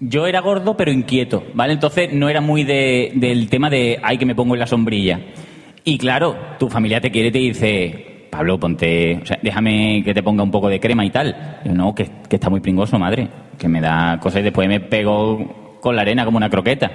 [0.00, 1.72] Yo era gordo pero inquieto, ¿vale?
[1.72, 5.20] Entonces no era muy de, del tema de, ay, que me pongo en la sombrilla.
[5.82, 10.12] Y claro, tu familia te quiere y te dice, Pablo, ponte, o sea, déjame que
[10.14, 11.60] te ponga un poco de crema y tal.
[11.64, 14.78] Yo, no, que, que está muy pringoso, madre, que me da cosas y después me
[14.80, 16.90] pego con la arena como una croqueta.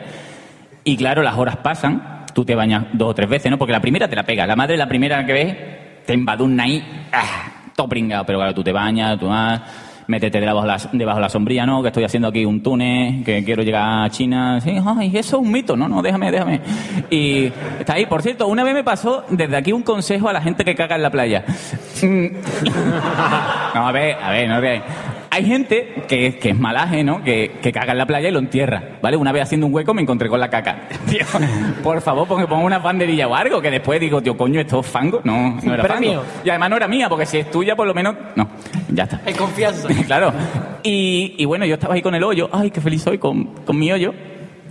[0.83, 3.57] Y claro, las horas pasan, tú te bañas dos o tres veces, ¿no?
[3.57, 5.57] Porque la primera te la pega, la madre la primera que ves
[6.05, 7.71] te embadurna ahí, ¡ah!
[7.75, 9.61] todo pringado, pero claro, tú te bañas, tú vas,
[10.07, 11.81] métete debajo de la, debajo de la sombrilla, ¿no?
[11.81, 15.43] Que estoy haciendo aquí un túnez, que quiero llegar a China, sí, ay, eso es
[15.43, 16.61] un mito, no, no, déjame, déjame.
[17.09, 17.45] Y
[17.79, 20.63] está ahí, por cierto, una vez me pasó desde aquí un consejo a la gente
[20.65, 21.45] que caga en la playa.
[23.73, 24.83] No, a ver, a ver, no veáis.
[25.33, 27.23] Hay gente que, que es malaje, ¿no?
[27.23, 29.17] Que, que caga en la playa y lo entierra, ¿vale?
[29.17, 30.87] Una vez haciendo un hueco me encontré con la caca.
[31.09, 31.25] Tío,
[31.81, 34.85] por favor, porque pongo una banderilla o algo, que después digo, tío, coño, esto es
[34.85, 35.21] fango.
[35.23, 36.19] No, no era premio.
[36.21, 36.33] fango.
[36.45, 38.13] Y además no era mía, porque si es tuya, por lo menos...
[38.35, 38.47] No,
[38.89, 39.21] ya está.
[39.25, 39.87] Hay confianza.
[40.05, 40.31] claro.
[40.83, 42.47] Y, y bueno, yo estaba ahí con el hoyo.
[42.51, 44.13] Ay, qué feliz soy con, con mi hoyo.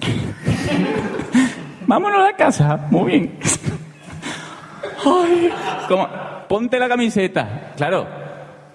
[1.89, 2.87] Vámonos a la casa.
[2.89, 3.39] Muy bien.
[5.05, 5.51] Ay,
[5.89, 6.09] como,
[6.49, 7.73] ponte la camiseta.
[7.77, 8.07] Claro,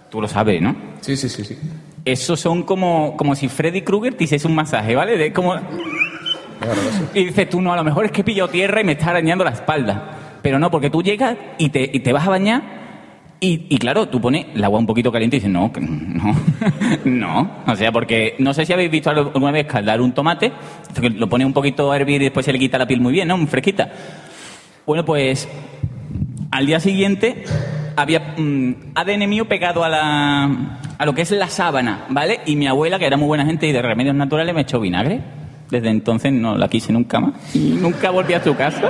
[0.09, 0.75] tú lo sabes, ¿no?
[1.07, 1.57] Sí, sí, sí, sí.
[2.03, 5.17] Esos son como, como si Freddy Krueger te hiciese un masaje, ¿vale?
[5.17, 5.55] De como...
[7.13, 9.45] Y dices tú, no, a lo mejor es que pillo tierra y me está arañando
[9.45, 10.39] la espalda.
[10.41, 12.61] Pero no, porque tú llegas y te, y te vas a bañar
[13.39, 16.35] y, y claro, tú pones el agua un poquito caliente y dices, no, no,
[17.05, 17.51] no.
[17.65, 20.51] O sea, porque no sé si habéis visto alguna vez caldar un tomate,
[20.99, 23.13] que lo pones un poquito a hervir y después se le quita la piel muy
[23.13, 23.37] bien, ¿no?
[23.37, 23.89] Muy fresquita.
[24.85, 25.47] Bueno, pues
[26.51, 27.45] al día siguiente
[27.97, 30.43] había mm, ADN mío pegado a la
[30.97, 32.39] a lo que es la sábana, ¿vale?
[32.45, 35.21] Y mi abuela, que era muy buena gente y de remedios naturales, me echó vinagre.
[35.69, 38.89] Desde entonces no la quise nunca más y nunca volví a su casa.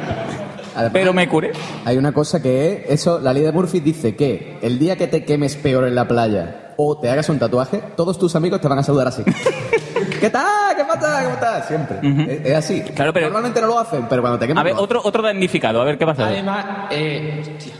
[0.94, 1.52] Pero me curé.
[1.86, 5.08] Hay una cosa que es, eso, la ley de Murphy dice que el día que
[5.08, 8.68] te quemes peor en la playa o te hagas un tatuaje, todos tus amigos te
[8.68, 9.24] van a saludar así.
[10.22, 10.76] ¿Qué tal?
[10.76, 11.24] ¿Qué pasa?
[11.24, 11.68] ¿Cómo estás?
[11.68, 11.98] Siempre.
[12.32, 12.82] es, es así.
[12.94, 14.62] Claro, pero- Normalmente no lo hacen, pero cuando te quemas...
[14.62, 16.28] A ver, otro, otro damnificado, a ver qué pasa.
[16.28, 17.74] Además, eh, hostia.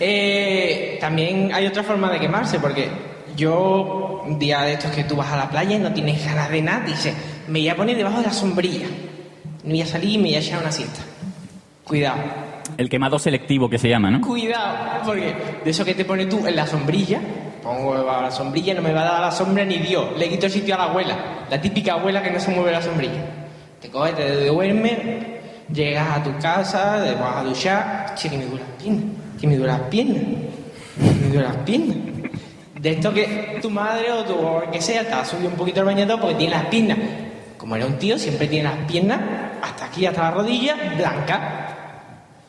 [0.00, 2.88] Eh, también hay otra forma de quemarse, porque
[3.36, 6.50] yo, un día de estos que tú vas a la playa y no tienes ganas
[6.50, 7.14] de nada, dices,
[7.48, 8.86] me voy a poner debajo de la sombrilla.
[9.64, 11.02] Me voy a salir y me voy a echar una siesta.
[11.84, 12.18] Cuidado.
[12.76, 14.20] El quemado selectivo que se llama, ¿no?
[14.20, 17.20] Cuidado, porque de eso que te pones tú en la sombrilla,
[17.62, 20.16] pongo debajo de la sombrilla, no me va a dar la sombra ni Dios.
[20.18, 21.16] Le quito el sitio a la abuela,
[21.50, 23.24] la típica abuela que no se mueve la sombrilla.
[23.80, 24.98] Te coges, te duermes,
[25.72, 28.30] llegas a tu casa, te vas a duchar, che,
[29.42, 30.22] que me duele las piernas,
[31.20, 31.96] me duele las piernas.
[32.80, 35.80] De esto que tu madre o tu o que sea te ha subido un poquito
[35.80, 36.96] el bañador porque tiene las piernas.
[37.58, 39.20] Como era un tío, siempre tiene las piernas
[39.60, 41.40] hasta aquí, hasta la rodilla, blancas.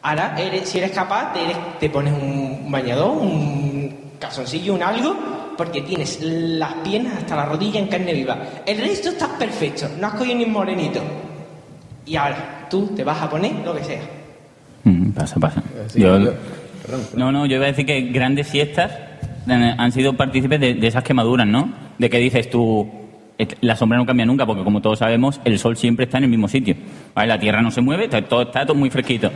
[0.04, 5.16] Ahora, eres- si eres capaz, te, eres- te pones un bañador, un calzoncillo, un algo,
[5.58, 8.38] porque tienes las piernas hasta la rodilla en carne viva.
[8.68, 11.00] El resto está perfecto, no has cogido ni un morenito.
[12.06, 14.02] Y ahora, tú te vas a poner lo que sea.
[14.84, 15.64] Mm, pasa, pasa.
[15.88, 16.34] sí, Yo- yo-
[17.16, 18.92] no, no, yo iba a decir que grandes siestas
[19.48, 21.70] eh, han sido partícipes de, de esas quemaduras, ¿no?
[21.98, 22.90] De que dices tú,
[23.38, 26.26] eh, la sombra no cambia nunca, porque como todos sabemos, el sol siempre está en
[26.26, 26.76] el mismo sitio.
[27.14, 27.28] ¿vale?
[27.30, 29.32] La tierra no se mueve, todo, está todo muy fresquito.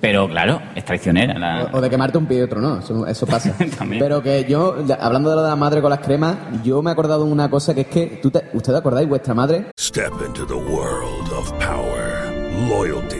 [0.00, 1.38] Pero claro, es traicionera.
[1.38, 1.64] La...
[1.74, 3.54] O, o de quemarte un pie y otro no, eso, eso pasa.
[3.98, 6.92] Pero que yo, hablando de lo de la madre con las cremas, yo me he
[6.94, 9.06] acordado de una cosa que es que, ¿tú te- ¿ustedes acordáis?
[9.06, 12.32] Vuestra madre Step into the world of power,
[12.66, 13.19] loyalty,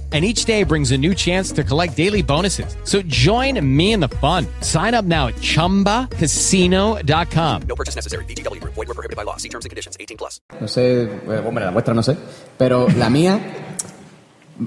[0.11, 2.75] And each day brings a new chance to collect daily bonuses.
[2.83, 4.45] So join me in the fun.
[4.59, 7.61] Sign up now at chumbacasino.com.
[7.65, 8.25] No purchase necessary.
[8.25, 8.73] VGW Group.
[8.73, 9.37] Void were prohibited by law.
[9.37, 9.95] See terms and conditions.
[9.97, 10.41] 18 plus.
[10.59, 12.17] No sé, eh, hombre, la vuestra no sé.
[12.57, 13.39] Pero la mía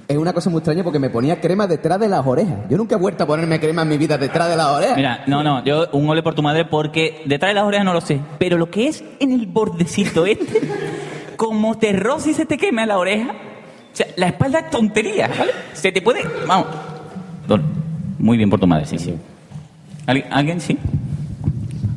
[0.09, 2.57] es una cosa muy extraña porque me ponía crema detrás de las orejas.
[2.71, 4.97] Yo nunca he vuelto a ponerme crema en mi vida detrás de las orejas.
[4.97, 7.93] Mira, no, no, yo un ole por tu madre porque detrás de las orejas no
[7.93, 8.21] lo sé.
[8.39, 10.61] Pero lo que es en el bordecito este,
[11.37, 13.35] como te roce y se te quema la oreja,
[13.95, 15.53] o sea, la espalda es tontería, ¿vale?
[15.73, 16.21] Se te puede.
[16.47, 16.67] Vamos.
[17.49, 17.63] Don,
[18.19, 19.15] Muy bien por tu madre, sí, sí.
[20.07, 20.77] ¿Alguien, ¿alguien sí?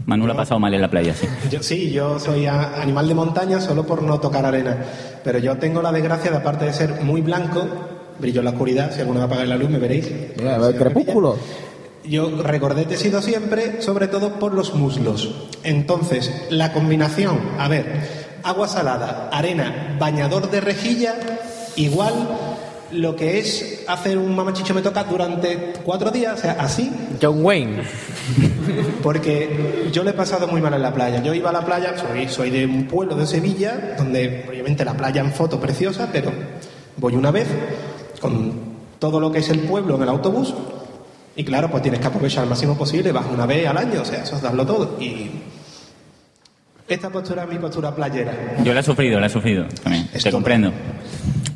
[0.05, 1.27] Manuel ha pasado mal en la playa, sí.
[1.51, 4.77] Yo, sí, yo soy a- animal de montaña solo por no tocar arena.
[5.23, 7.67] Pero yo tengo la desgracia, de aparte de ser muy blanco,
[8.19, 10.09] brillo en la oscuridad, si alguno va a apagar la luz me veréis.
[10.37, 11.37] Mira, el crepúsculo.
[12.05, 15.49] Yo recordete he sido siempre, sobre todo por los muslos.
[15.63, 21.15] Entonces, la combinación, a ver, agua salada, arena, bañador de rejilla,
[21.77, 22.13] igual
[22.91, 26.91] lo que es hacer un mamachicho me toca durante cuatro días, o sea, así.
[27.21, 27.83] John Wayne.
[29.03, 31.23] Porque yo le he pasado muy mal en la playa.
[31.23, 34.93] Yo iba a la playa, soy, soy de un pueblo de Sevilla, donde obviamente la
[34.93, 36.31] playa en foto preciosa, pero
[36.97, 37.47] voy una vez
[38.19, 40.53] con todo lo que es el pueblo en el autobús
[41.37, 44.05] y claro, pues tienes que aprovechar al máximo posible, vas una vez al año, o
[44.05, 44.97] sea, eso es darlo todo.
[44.99, 45.29] Y
[46.87, 48.55] esta postura es mi postura playera.
[48.63, 50.07] Yo la he sufrido, la he sufrido también.
[50.07, 50.71] Te comprendo.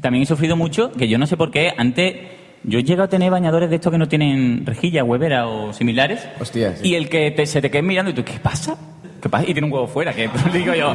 [0.01, 2.15] También he sufrido mucho, que yo no sé por qué, antes
[2.63, 6.27] yo he llegado a tener bañadores de estos que no tienen rejilla, huevera o similares.
[6.39, 6.89] Hostia, sí.
[6.89, 8.75] Y el que te- se te quede mirando y tú, ¿qué pasa?
[9.21, 9.43] ¿Qué pasa?
[9.47, 10.93] Y tiene un huevo fuera, que digo yo.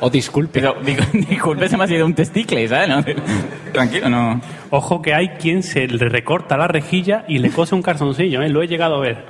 [0.00, 0.60] O disculpe.
[0.60, 2.88] Pero, digo, disculpe, se me ha sido un testicle, ¿sabes?
[2.88, 3.04] No,
[3.72, 4.40] tranquilo, no.
[4.70, 8.48] Ojo que hay quien se le recorta la rejilla y le cose un calzoncillo, ¿eh?
[8.48, 9.24] Lo he llegado a ver.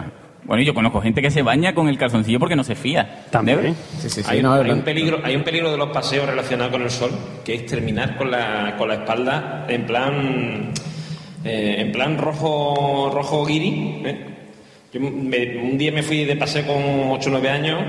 [0.47, 3.25] Bueno, yo conozco gente que se baña con el calzoncillo porque no se fía.
[3.31, 3.75] También.
[4.01, 4.29] Sí, sí, sí.
[4.29, 6.91] hay, no, hay es un peligro, hay un peligro de los paseos relacionados con el
[6.91, 7.11] sol,
[7.45, 10.73] que es terminar con la, con la espalda en plan
[11.45, 14.03] eh, en plan rojo rojo guiri.
[14.05, 14.17] ¿eh?
[14.93, 16.77] Yo me- un día me fui de paseo con
[17.11, 17.81] 8 o 9 años,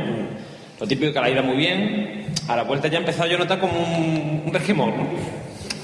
[0.79, 3.39] lo típico que la ida muy bien, a la vuelta ya he empezado yo a
[3.39, 5.07] notar como un, un resquemor, ¿no?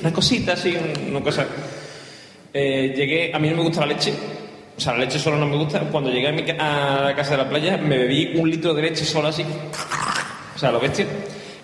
[0.01, 0.75] una cosita así,
[1.09, 1.45] una cosa.
[2.53, 4.13] Eh, llegué, a mí no me gusta la leche,
[4.75, 5.79] o sea, la leche solo no me gusta.
[5.79, 8.81] Cuando llegué a, mi a la casa de la playa, me bebí un litro de
[8.81, 9.43] leche solo así,
[10.55, 11.05] o sea, lo bestia.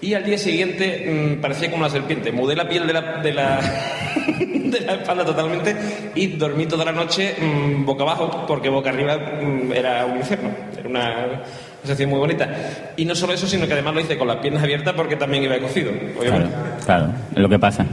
[0.02, 2.32] Y al día siguiente mm, parecía como una serpiente.
[2.32, 3.60] Mudé la piel de la, de la,
[4.39, 5.76] de la espalda totalmente
[6.15, 10.50] y dormí toda la noche mm, boca abajo, porque boca arriba mm, era un infierno.
[10.78, 11.41] Era una
[11.82, 12.50] sensación muy bonita.
[12.95, 15.43] Y no solo eso, sino que además lo hice con las piernas abiertas porque también
[15.43, 16.56] iba cocido, obviamente.
[16.86, 17.86] Claro, es lo que pasa.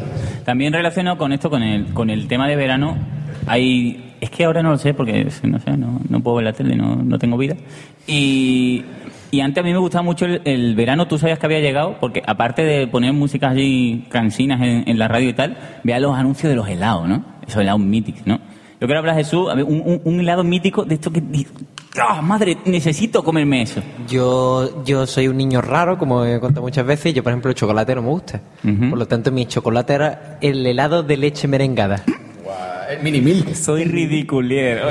[0.44, 2.96] También relacionado con esto, con el, con el tema de verano,
[3.48, 4.05] hay...
[4.20, 6.74] Es que ahora no lo sé porque, no sé, no, no puedo ver la tele,
[6.76, 7.54] no, no tengo vida.
[8.06, 8.84] Y,
[9.30, 11.96] y antes a mí me gustaba mucho el, el verano, tú sabías que había llegado,
[12.00, 16.16] porque aparte de poner músicas así cansinas en, en la radio y tal, vea los
[16.16, 17.24] anuncios de los helados, ¿no?
[17.46, 18.38] Esos helados míticos, ¿no?
[18.80, 21.22] Yo quiero hablar, Jesús, un, un- un helado mítico de esto que...
[21.98, 22.58] ¡Ah, madre!
[22.66, 23.80] Necesito comerme eso.
[24.06, 27.54] Yo, yo soy un niño raro, como he contado muchas veces, yo, por ejemplo, el
[27.54, 28.40] chocolate no me gusta.
[28.90, 32.02] Por lo tanto, mi chocolate era el helado de leche merengada.
[32.90, 33.54] El mini milk.
[33.54, 34.82] Soy ridiculier.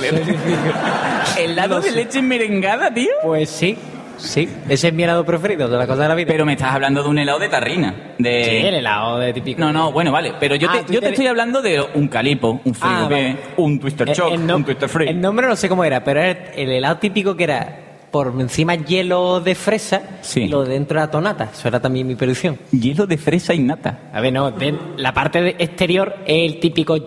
[1.39, 3.09] ¿Helado de leche merengada, tío?
[3.23, 3.77] Pues sí.
[4.17, 6.27] Sí, ese es mi helado preferido de la cosa de la vida.
[6.31, 8.13] Pero me estás hablando de un helado de tarrina.
[8.17, 8.45] De...
[8.45, 9.59] Sí, el helado de típico.
[9.59, 10.33] No, no, bueno, vale.
[10.39, 13.35] Pero yo, Ah, te, yo te estoy hablando de un calipo, un frigo Ah, vale.
[13.57, 15.09] un twister Eh, choc, el no- un twister free.
[15.09, 18.75] El nombre no sé cómo era, pero era el helado típico que era por encima
[18.75, 20.01] hielo de fresa
[20.33, 21.49] y lo de dentro era tonata.
[21.53, 22.57] Eso era también mi predicción.
[22.71, 23.99] Hielo de fresa y nata.
[24.13, 26.97] A ver, no, de- la parte de- exterior es el típico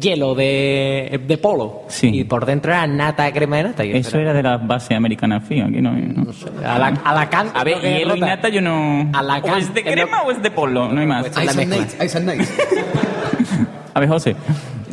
[0.00, 1.82] hielo de, de polo.
[1.88, 2.10] Sí.
[2.20, 3.84] Y por dentro era nata, crema de nata.
[3.84, 5.92] Y Eso era de la base americana fría, aquí no.
[5.92, 6.26] no.
[6.64, 9.10] A la, a la can- A ver, que hielo y nata yo no.
[9.12, 11.06] A la o can- es de que no- crema o es de polo, no hay
[11.06, 11.26] más.
[11.26, 12.30] Ice and Nights, Ice and.
[13.94, 14.36] A ver, José.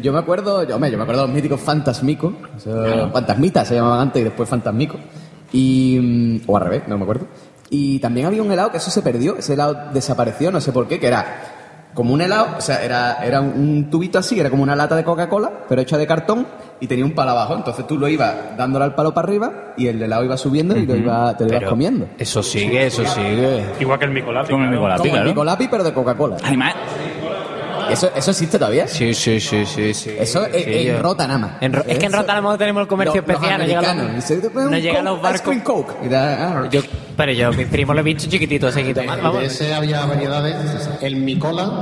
[0.01, 3.67] Yo me acuerdo, yo, hombre, yo me acuerdo de los míticos fantasmicos, o sea, fantasmitas
[3.67, 4.99] se llamaban antes y después fantasmicos.
[5.51, 7.27] Y, mm, o al revés, no me acuerdo.
[7.69, 10.87] Y también había un helado que eso se perdió, ese helado desapareció, no sé por
[10.87, 11.25] qué, que era
[11.97, 15.03] como un helado, o sea, era, era un tubito así, era como una lata de
[15.03, 16.45] Coca-Cola, pero hecha de cartón
[16.79, 17.55] y tenía un palo abajo.
[17.55, 20.85] Entonces tú lo ibas dándole al palo para arriba y el helado iba subiendo y
[20.85, 22.07] lo iba, te lo ibas Pero comiendo.
[22.19, 23.65] Eso sigue, eso sigue.
[23.79, 24.51] Igual que el Micolapi.
[24.51, 24.81] Como el claro.
[24.83, 25.29] Micolapi, Como el claro.
[25.29, 26.37] Micolapi, pero de Coca-Cola.
[26.43, 26.75] Además,
[27.91, 28.87] Eso, eso existe todavía.
[28.87, 29.93] Sí, sí, sí, sí.
[29.93, 30.11] sí.
[30.17, 31.51] Eso es, Sí, en yo- Rota nada más.
[31.61, 33.59] En Ro- es que en Eso- Rota a lo mejor tenemos el comercio Los- especial,
[33.59, 35.35] los, Dice, "Te no llegan Coke, los barcos.
[35.41, 35.93] ice cream Coke".
[36.05, 36.81] Y da- ah, Yo,
[37.15, 39.39] pero yo, mi primo lo he visto chiquitito, se quitó más, vamos.
[39.41, 41.81] De ese había variedades, el micola,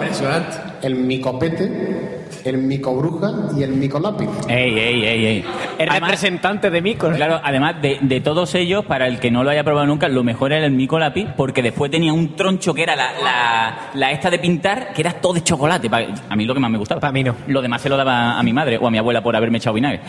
[0.82, 4.30] el micopete, el micobruja y el micolápiz.
[4.48, 5.46] ey, ey, ey, ey.
[5.78, 7.10] El Además- representante de Mico.
[7.12, 10.24] Claro, además de, de todos ellos, para el que no lo haya probado nunca, lo
[10.24, 14.30] mejor era el Micolapi, porque después tenía un troncho que era la, la, la esta
[14.30, 15.90] de pintar, que era todo de chocolate.
[16.30, 17.02] A mí lo que más me gustaba.
[17.02, 17.36] Para mí no.
[17.48, 19.74] Lo demás se lo daba a mi madre o a mi abuela por haberme echado
[19.74, 20.02] vinagre.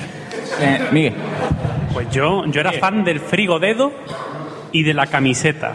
[0.60, 1.14] Eh, Miguel.
[1.92, 3.92] Pues yo, yo era fan del frigo dedo
[4.72, 5.72] y de la camiseta.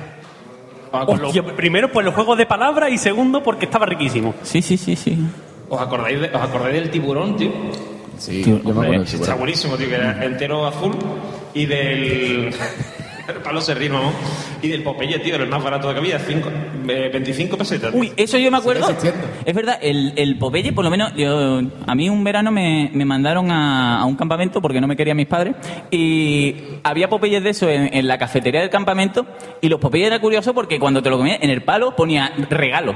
[0.91, 4.33] Por lo- primero por el juego de palabras y segundo porque estaba riquísimo.
[4.43, 5.17] Sí, sí, sí, sí.
[5.71, 7.49] ¿Os acordáis, de- ¿Os acordáis del tiburón, tío?
[8.17, 10.93] Sí, yo me acuerdo del Está buenísimo, tío, que era entero azul
[11.53, 12.53] y del...
[13.27, 14.13] El palo serrino, vamos.
[14.61, 16.49] Y del Popeye, tío, era el más barato que había, cinco,
[16.87, 17.91] eh, 25 pesetas.
[17.95, 18.87] Uy, eso yo me acuerdo.
[19.45, 23.05] Es verdad, el, el Popeye, por lo menos, yo, a mí un verano me, me
[23.05, 25.55] mandaron a, a un campamento porque no me querían mis padres
[25.89, 29.25] y había Popeyes de eso en, en la cafetería del campamento
[29.61, 32.93] y los Popeyes era curioso porque cuando te lo comías en el palo ponía regalo.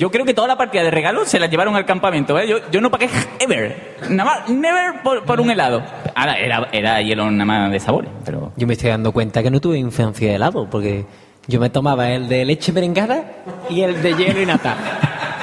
[0.00, 2.48] Yo creo que toda la partida de regalos se la llevaron al campamento, ¿eh?
[2.48, 3.98] Yo, yo no pagué ever.
[4.08, 5.82] Nada más, never por, por un helado.
[6.14, 8.50] Ahora, era, era hielo nada más de sabores, pero...
[8.56, 11.04] Yo me estoy dando cuenta que no tuve infancia de helado, porque
[11.48, 13.24] yo me tomaba el de leche merengada
[13.68, 14.74] y el de hielo y nata.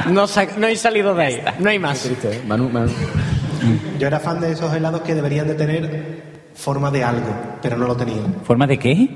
[0.08, 2.02] No, he salido de ahí, no hay más.
[2.02, 2.41] Triste, ¿eh?
[2.48, 2.89] Manu, Manu.
[4.00, 6.24] Yo era fan de esos helados que deberían de tener
[6.56, 8.38] forma de algo, pero no lo tenían.
[8.43, 9.08] ¿Forma de qué?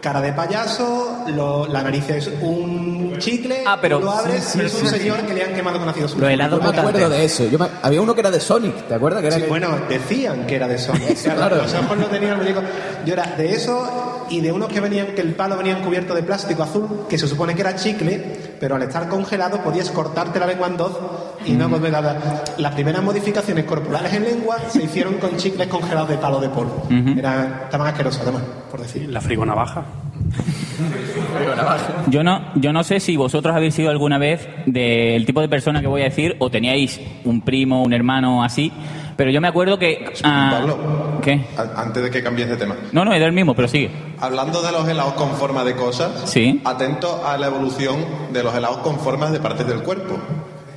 [0.00, 4.58] Cara de payaso, lo- la nariz es un chicle, Ah, pero- tú lo abres sí,
[4.60, 4.98] y es sí, un sí.
[4.98, 6.40] señor que le han quemado con ácido sulfúrico.
[6.48, 7.44] Yo me acuerdo de eso.
[7.48, 9.20] Yo me- Había uno que era de Sonic, ¿te acuerdas?
[9.22, 10.94] Que era Sí, que- bueno, decían que era de sea,
[11.34, 11.56] Claro.
[11.56, 12.60] Los ojos no tenían el muñeco.
[13.04, 16.22] Yo era de eso y de unos que venían, que el palo venía cubierto de
[16.22, 20.46] plástico azul, que se supone que era chicle, pero al estar congelado podías cortarte la
[20.46, 20.92] lengua en dos
[21.46, 22.44] y no volver a dar.
[22.58, 26.86] Las primeras modificaciones corporales en lengua se hicieron con chicles congelados de palo de polvo.
[26.90, 29.08] Eran, estaban asquerosos, además, por decir.
[29.08, 29.84] La frigo navaja.
[32.08, 35.80] Yo no, yo no sé si vosotros habéis sido alguna vez del tipo de persona
[35.80, 38.72] que voy a decir, o teníais un primo, un hermano así,
[39.16, 40.04] pero yo me acuerdo que...
[40.22, 40.78] ah, Pablo.
[41.22, 41.44] ¿Qué?
[41.76, 42.76] Antes de que cambies de tema.
[42.92, 43.90] No, no, es del mismo, pero sigue.
[44.20, 46.60] Hablando de los helados con forma de cosas, Sí.
[46.64, 47.96] atento a la evolución
[48.32, 50.18] de los helados con formas de partes del cuerpo.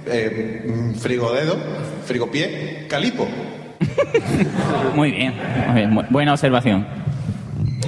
[0.05, 1.57] Eh, frigodedo,
[2.05, 3.27] frigopié, calipo.
[4.95, 5.33] Muy bien,
[6.09, 6.85] buena observación.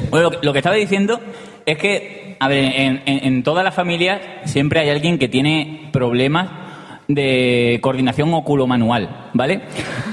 [0.10, 1.20] Bueno, lo que, estaba diciendo
[1.66, 6.50] es que, a ver, en, todas las familias siempre hay alguien que tiene problemas
[7.08, 9.62] de coordinación oculomanual, ¿vale?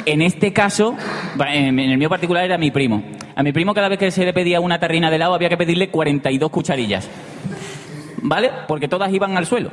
[0.06, 0.96] En este caso,
[1.38, 3.02] en el mío particular era mi primo.
[3.36, 5.56] A mi primo cada vez que se le pedía una tarrina de helado había que
[5.56, 7.08] pedirle 42 cucharillas,
[8.22, 8.50] ¿vale?
[8.66, 9.70] Porque todas iban al suelo.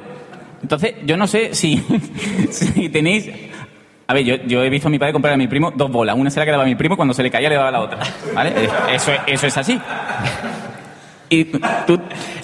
[0.61, 1.77] Entonces, yo no sé si,
[2.51, 3.29] si tenéis...
[4.09, 6.15] A ver, yo, yo he visto a mi padre comprar a mi primo dos bolas.
[6.17, 7.81] Una se la quedaba a mi primo y cuando se le caía le daba la
[7.81, 7.99] otra.
[8.33, 8.51] ¿Vale?
[8.55, 9.77] Eh, Eso, es- eso es así.
[11.29, 11.59] ¿Y tú,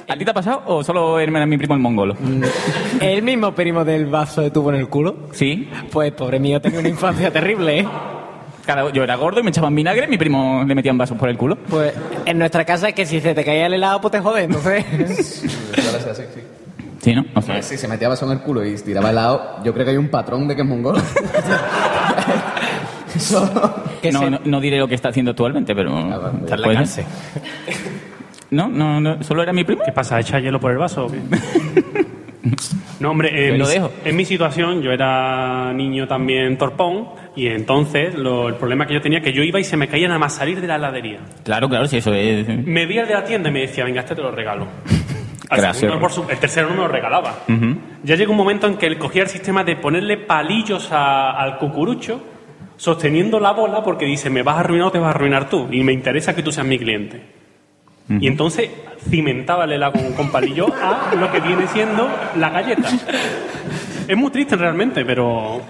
[0.10, 2.18] a ti te ha pasado o solo era mi primo el mongolo?
[3.00, 5.30] El mismo primo del vaso de tubo en el culo.
[5.32, 5.70] Sí.
[5.90, 7.88] Pues pobre mío, tenía una infancia terrible, ¿eh?
[8.66, 11.38] Cada, yo era gordo y me echaban vinagre, mi primo le metían vasos por el
[11.38, 11.58] culo.
[11.70, 11.94] Pues
[12.26, 14.84] en nuestra casa es que si se te caía el helado, pues te jode, entonces.
[17.04, 17.12] Sí, sí.
[17.12, 17.26] Sí, ¿no?
[17.36, 19.92] O sea, Si se metía vaso en el culo y tiraba helado, yo creo que
[19.92, 21.00] hay un patrón de que es mongolo.
[23.16, 23.50] Eso.
[24.12, 25.98] no, no, no diré lo que está haciendo actualmente, pero...
[26.00, 27.06] Está en la puede cárcel.
[27.06, 27.76] ser.
[28.52, 29.82] No, no, no, solo era mi primo.
[29.86, 30.20] ¿Qué pasa?
[30.20, 31.20] ¿Echa hielo por el vaso o qué?
[33.00, 33.92] No, hombre, en, lo mi, dejo.
[34.06, 39.02] en mi situación yo era niño también torpón y entonces lo- el problema que yo
[39.02, 41.20] tenía que yo iba y se me caía nada más salir de la heladería.
[41.44, 42.48] Claro, claro, si eso es...
[42.48, 44.68] Me vi al de la tienda y me decía, venga, este te lo regalo.
[45.54, 45.78] Al Gracias.
[45.80, 47.36] segundo, por su- el tercero no lo regalaba.
[48.04, 51.58] Ya llegó un momento en que él cogía el sistema de ponerle palillos a- al
[51.58, 52.22] cucurucho
[52.78, 55.68] sosteniendo la bola porque dice, me vas a arruinar o te vas a arruinar tú
[55.72, 57.22] y me interesa que tú seas mi cliente.
[58.20, 58.70] Y entonces
[59.10, 62.90] cimentaba el helado con, con palillo a lo que viene siendo la galleta.
[64.08, 65.62] Es muy triste realmente, pero,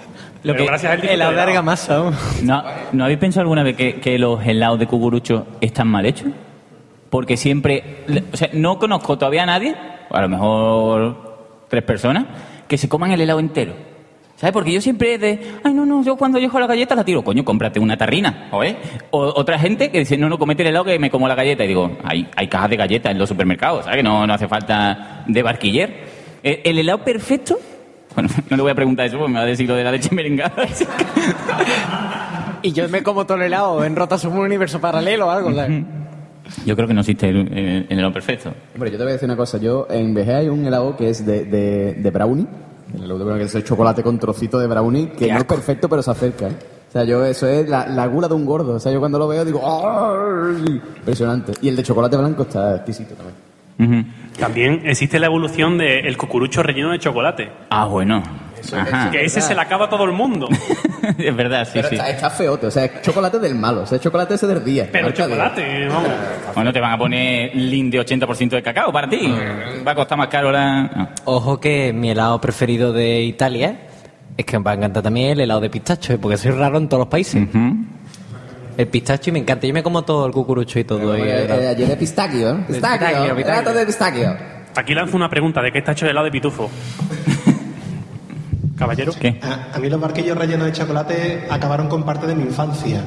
[0.41, 1.47] pero que- gracias a él disfruto el del helado.
[1.49, 2.11] argamasa, ¿no?
[2.41, 6.29] ¿No, ¿No habéis pensado alguna vez que, que los helados de cucurucho están mal hechos?
[7.13, 8.05] Porque siempre...
[8.33, 9.75] O sea, no conozco todavía a nadie,
[10.09, 12.25] a lo mejor tres personas,
[12.67, 13.75] que se coman el helado entero.
[14.35, 14.51] ¿Sabes?
[14.51, 17.45] Porque yo siempre de, ay, no, no, yo cuando yo la galleta la tiro, coño,
[17.45, 18.77] cómprate una tarrina, ¿oye?
[19.11, 21.63] O otra gente que dice, no, no, comete el helado que me como la galleta.
[21.65, 23.97] Y digo, hay, hay cajas de galletas en los supermercados, ¿sabes?
[23.97, 26.07] Que no, no hace falta de barquiller.
[26.41, 27.59] Eh, El, helado perfecto,
[28.15, 29.91] bueno, no le voy a preguntar eso porque me va a decir lo de la
[29.91, 30.55] leche merengada.
[32.63, 35.53] Y yo me como todo el helado en Rota somos un universo paralelo o algo.
[35.53, 35.83] ¿sabes?
[36.65, 38.53] Yo creo que no existe el, el- el helado perfecto.
[38.73, 39.57] Hombre, yo te voy a decir una cosa.
[39.57, 42.45] Yo en VG hay un helado que es de, de, de brownie.
[42.93, 45.43] El helado de brownie que es el chocolate con trocito de brownie, que no es
[45.45, 46.47] perfecto, pero se acerca.
[46.47, 46.55] ¿eh?
[46.89, 48.75] O sea, yo eso es la, la gula de un gordo.
[48.75, 50.81] O sea, yo cuando lo veo digo, ¡ay!
[50.97, 51.53] Impresionante.
[51.61, 54.13] Y el de chocolate blanco está exquisito también.
[54.39, 57.49] También existe la evolución del cucurucho relleno de chocolate.
[57.69, 58.21] Ah, bueno.
[59.11, 60.47] Que ese se le acaba a todo el mundo.
[61.17, 61.95] es verdad, sí, Pero sí.
[61.95, 62.67] está, está feote.
[62.67, 63.81] O sea, es chocolate del malo.
[63.81, 64.87] O sea, es chocolate ese del día.
[64.91, 66.09] Pero chocolate, vamos.
[66.55, 69.33] Bueno, te van a poner lin de 80% de cacao para ti.
[69.85, 70.83] Va a costar más caro la...
[70.83, 71.09] no.
[71.25, 73.77] Ojo que mi helado preferido de Italia
[74.37, 76.17] es que me va a encantar también el helado de pistacho, ¿eh?
[76.17, 77.47] porque soy raro en todos los países.
[78.75, 79.67] El pistacho y me encanta.
[79.67, 81.15] Yo me como todo el cucurucho y todo.
[81.17, 82.65] y el Eh, eh, ayer de pistachio, ¿eh?
[82.69, 83.85] Helado de.
[84.75, 85.61] Aquí lanzo una pregunta.
[85.61, 86.71] ¿De qué está hecho el helado de pitufo?
[88.77, 89.13] Caballero.
[89.19, 89.39] ¿Qué?
[89.41, 93.01] A, a mí los barquillos rellenos de chocolate acabaron con parte de mi infancia.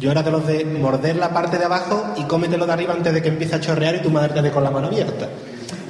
[0.00, 3.12] Yo era de los de morder la parte de abajo y cómetelo de arriba antes
[3.12, 5.28] de que empiece a chorrear y tu madre te dé con la mano abierta.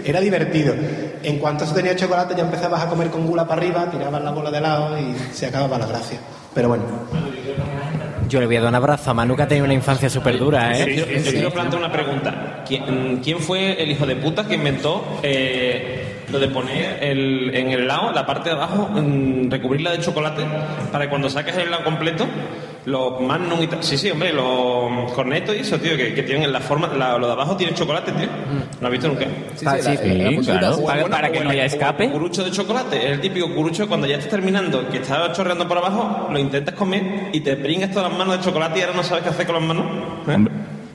[0.04, 0.74] Era divertido.
[1.22, 4.30] En cuanto se tenía chocolate ya empezabas a comer con gula para arriba, tirabas la
[4.30, 6.18] bola de lado y se acababa la gracia.
[6.54, 6.84] Pero bueno.
[8.28, 10.38] Yo le voy a dar un abrazo a Manu que ha tenido una infancia súper
[10.38, 10.96] dura, ¿eh?
[10.96, 12.62] Yo, yo quiero plantear una pregunta.
[12.66, 17.70] ¿Quién, quién fue el hijo de puta que inventó eh, lo de poner el- en
[17.70, 18.90] el helado, la parte de abajo,
[19.48, 20.42] recubrirla de chocolate
[20.92, 22.26] para que cuando saques el helado completo,
[22.84, 23.82] los magnum y tal.
[23.82, 27.26] Sí, sí, hombre, los cornetos y eso, tío, que, que tienen la forma, la- lo
[27.26, 28.28] de abajo tiene chocolate, tío.
[28.80, 29.26] ¿No has visto nunca?
[29.56, 30.76] sí, la- Sí, la- la puntita, claro.
[30.84, 32.04] Para- bueno, para que no haya escape.
[32.04, 35.32] El cucurucho de chocolate, es el típico cucurucho que cuando ya estás terminando, que está
[35.32, 38.82] chorreando por abajo, lo intentas comer y te pringas todas las manos de chocolate y
[38.82, 39.84] ahora no sabes qué hacer con las manos.
[40.28, 40.48] ¿eh?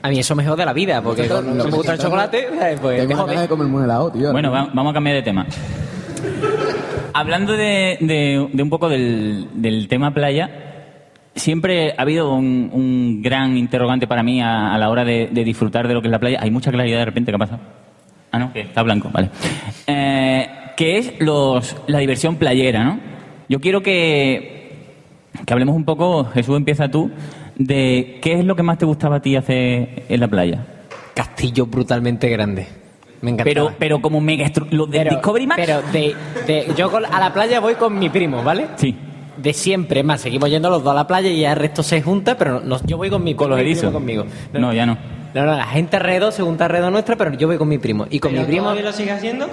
[0.04, 2.78] A mí eso me jode la vida, porque no me gusta el chocolate, ¿sabes?
[2.78, 3.32] pues Tengo me una jode.
[3.34, 4.32] ganas de comerme un helado, tío.
[4.32, 5.46] Bueno, va- vamos a cambiar de tema.
[7.14, 10.50] Hablando de, de- de un poco del, del tema playa,
[11.34, 15.44] siempre ha habido un, un gran interrogante para mí a, a la hora de, de
[15.44, 16.38] disfrutar de lo que es la playa.
[16.42, 17.60] Hay mucha claridad de repente, ¿qué ha pasado?
[18.32, 19.30] Ah, no, que está blanco, vale.
[19.86, 22.98] Eh, que es los, la diversión playera, ¿no?
[23.48, 24.72] Yo quiero que,
[25.46, 27.10] que hablemos un poco, Jesús, empieza tú,
[27.56, 30.64] de qué es lo que más te gustaba a ti hacer en la playa.
[31.14, 32.66] Castillo brutalmente grande.
[33.20, 33.44] Me encantaba.
[33.44, 35.62] Pero, pero como mega los de Pero- Discovery Max.
[35.64, 36.14] Pero de,
[36.46, 38.66] de- yo con- a la playa voy con mi primo, ¿vale?
[38.76, 38.94] Sí.
[39.36, 42.02] De siempre, más, seguimos yendo los dos a la playa y ya el resto se
[42.02, 44.24] junta, pero no- yo voy con mi Con los mi primo conmigo.
[44.52, 44.96] No, ya no.
[45.34, 48.06] No, no, la gente alrededor se junta alrededor nuestra, pero yo voy con mi primo.
[48.10, 48.62] Y con ¿Pero mi primo.
[48.64, 49.48] todavía lo sigue haciendo?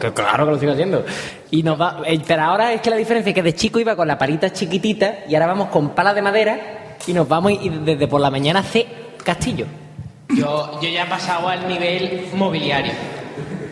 [0.00, 1.04] Que claro que lo sigo haciendo.
[1.50, 2.02] Y nos va.
[2.06, 4.52] eh, Pero ahora es que la diferencia es que de chico iba con la palita
[4.52, 6.60] chiquitita y ahora vamos con pala de madera
[7.06, 8.86] y nos vamos y desde por la mañana hace
[9.24, 9.66] castillo.
[10.34, 12.92] Yo, yo ya he pasado al nivel mobiliario.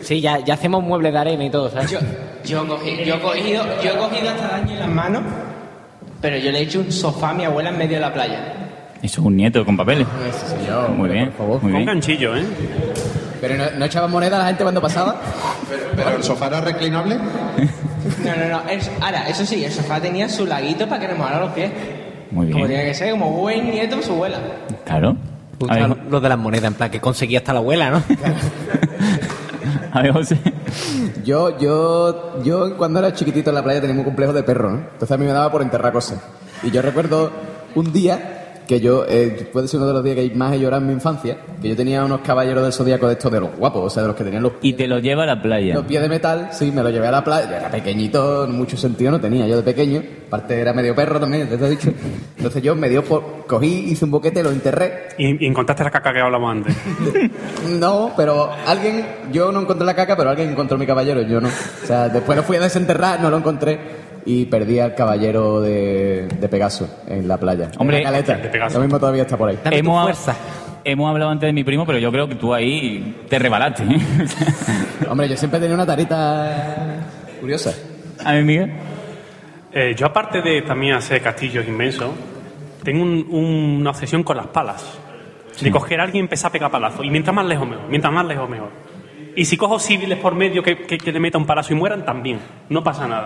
[0.01, 1.91] Sí, ya, ya hacemos muebles de arena y todo, ¿sabes?
[1.91, 1.99] Yo,
[2.43, 5.23] yo, cogí- yo he cogido, yo he cogido hasta daño en las manos,
[6.21, 8.53] pero yo le he hecho un sofá a mi abuela en medio de la playa.
[9.01, 10.05] Eso es un nieto con papeles.
[10.95, 11.85] Muy bien, muy Con bien.
[11.85, 12.43] ganchillo, ¿eh?
[13.41, 15.19] Pero no, no echaba moneda a la gente cuando pasaba.
[15.95, 17.15] Pero el sofá era reclinable.
[17.15, 18.69] No, no, no.
[18.69, 21.71] es- ahora, eso sí, el sofá tenía su laguito para que nos los pies.
[22.31, 22.67] Muy Como bien.
[22.69, 24.39] tiene que ser, como buen nieto de su abuela.
[24.85, 25.17] Claro.
[25.69, 28.01] A ver, Lo de las monedas, en plan, que conseguía hasta la abuela, ¿no?
[29.93, 30.37] a ver, José.
[31.23, 34.77] Yo, yo, yo cuando era chiquitito en la playa tenía un complejo de perro, ¿no?
[34.77, 36.19] Entonces a mí me daba por enterrar cosas.
[36.63, 37.31] Y yo recuerdo
[37.75, 38.40] un día
[38.71, 40.93] que yo, eh, puede ser uno de los días que más he llorado en mi
[40.93, 44.03] infancia, que yo tenía unos caballeros del zodiaco de estos de los guapos, o sea,
[44.03, 45.73] de los que tenían los, Y te lo lleva a la playa.
[45.73, 48.77] los pies de metal, sí, me lo llevé a la playa, yo era pequeñito, mucho
[48.77, 51.91] sentido no tenía, yo de pequeño, aparte era medio perro también, te he dicho,
[52.37, 55.91] entonces yo me dio por, cogí, hice un boquete, lo enterré, Y, y encontraste la
[55.91, 56.73] caca que hablamos antes.
[57.77, 61.49] no, pero alguien, yo no encontré la caca, pero alguien encontró mi caballero, yo no.
[61.49, 66.27] O sea, después lo fui a desenterrar, no lo encontré y perdí al caballero de,
[66.27, 67.69] de Pegaso en la playa.
[67.77, 68.35] Hombre, En la caleta.
[68.37, 68.77] de Pegaso.
[68.77, 69.57] Lo mismo todavía está por ahí.
[69.71, 70.29] hemos,
[70.83, 73.83] hemos hablado antes de mi primo, pero yo creo que tú ahí te rebalaste.
[73.83, 73.97] ¿eh?
[75.09, 77.05] Hombre, yo siempre tenía una tarita
[77.39, 77.73] curiosa.
[78.23, 78.71] A mí, Miguel.
[79.73, 82.09] Eh, yo, aparte de también hacer castillos inmensos,
[82.83, 83.27] tengo un-
[83.79, 84.99] una obsesión con las palas.
[85.61, 87.05] De coger a alguien y empezar a pegar palazos.
[87.05, 87.85] Y mientras más lejos, mejor.
[87.89, 88.69] Mientras más lejos, mejor.
[89.35, 92.05] Y si cojo civiles por medio que, que, que le meta un palazo y mueran,
[92.05, 92.39] también.
[92.69, 93.25] No pasa nada.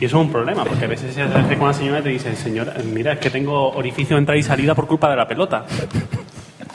[0.00, 2.08] Y eso es un problema, porque a veces se hace con la señora y te
[2.10, 5.28] dice, señora, mira, es que tengo orificio de entrada y salida por culpa de la
[5.28, 5.64] pelota.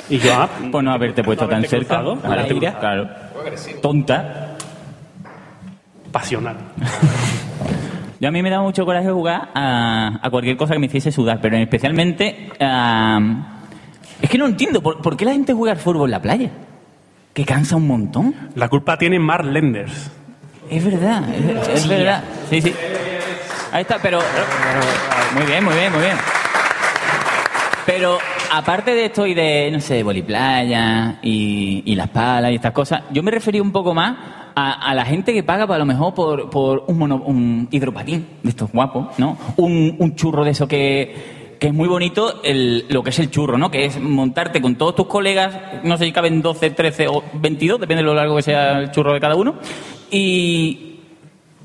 [0.10, 2.00] Y yo, ah, Pues no haberte puesto tan haberte cerca.
[2.02, 3.10] cruzado, a la ira, claro.
[3.82, 4.56] Tonta.
[6.12, 6.56] Pasional.
[8.20, 11.12] Yo a mí me daba mucho coraje jugar a, a cualquier cosa que me hiciese
[11.12, 13.20] sudar, pero especialmente a...
[14.22, 16.50] Es que no entiendo, ¿por, por qué la gente juega al fútbol en la playa?
[17.36, 18.34] Que cansa un montón.
[18.56, 20.10] La culpa tiene Mark Lenders.
[20.72, 21.90] Es verdad, es, es Sí.
[21.90, 22.24] verdad.
[22.50, 22.74] Sí, sí.
[23.72, 24.20] Ahí está, pero...
[25.36, 26.18] Muy bien, muy bien, muy bien.
[27.86, 28.18] Pero
[28.52, 33.04] aparte de esto y de, no sé, boliplaya y, y las palas y estas cosas,
[33.12, 34.18] yo me refería un poco más
[34.56, 37.68] a, a la gente que paga, pues, a lo mejor, por, por un, mono- un
[37.70, 39.38] hidropatín de estos guapos, ¿no?
[39.58, 43.32] Un, un churro de eso que, que es muy bonito, el, lo que es el
[43.32, 43.72] churro, ¿no?
[43.72, 47.80] Que es montarte con todos tus colegas, no sé si caben 12, 13 o 22,
[47.80, 49.56] depende de lo largo que sea el churro de cada uno,
[50.12, 51.00] y,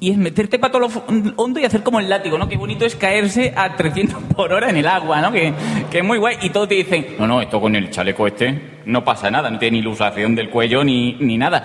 [0.00, 2.48] y es meterte para todo lo hondo y hacer como el látigo, ¿no?
[2.48, 5.30] Qué bonito es caerse a 300 por hora en el agua, ¿no?
[5.30, 5.52] Que,
[5.90, 6.36] que es muy guay.
[6.42, 9.58] Y todos te dicen, no, no, esto con el chaleco este no pasa nada, no
[9.58, 11.64] tiene ni ilustración del cuello ni, ni nada.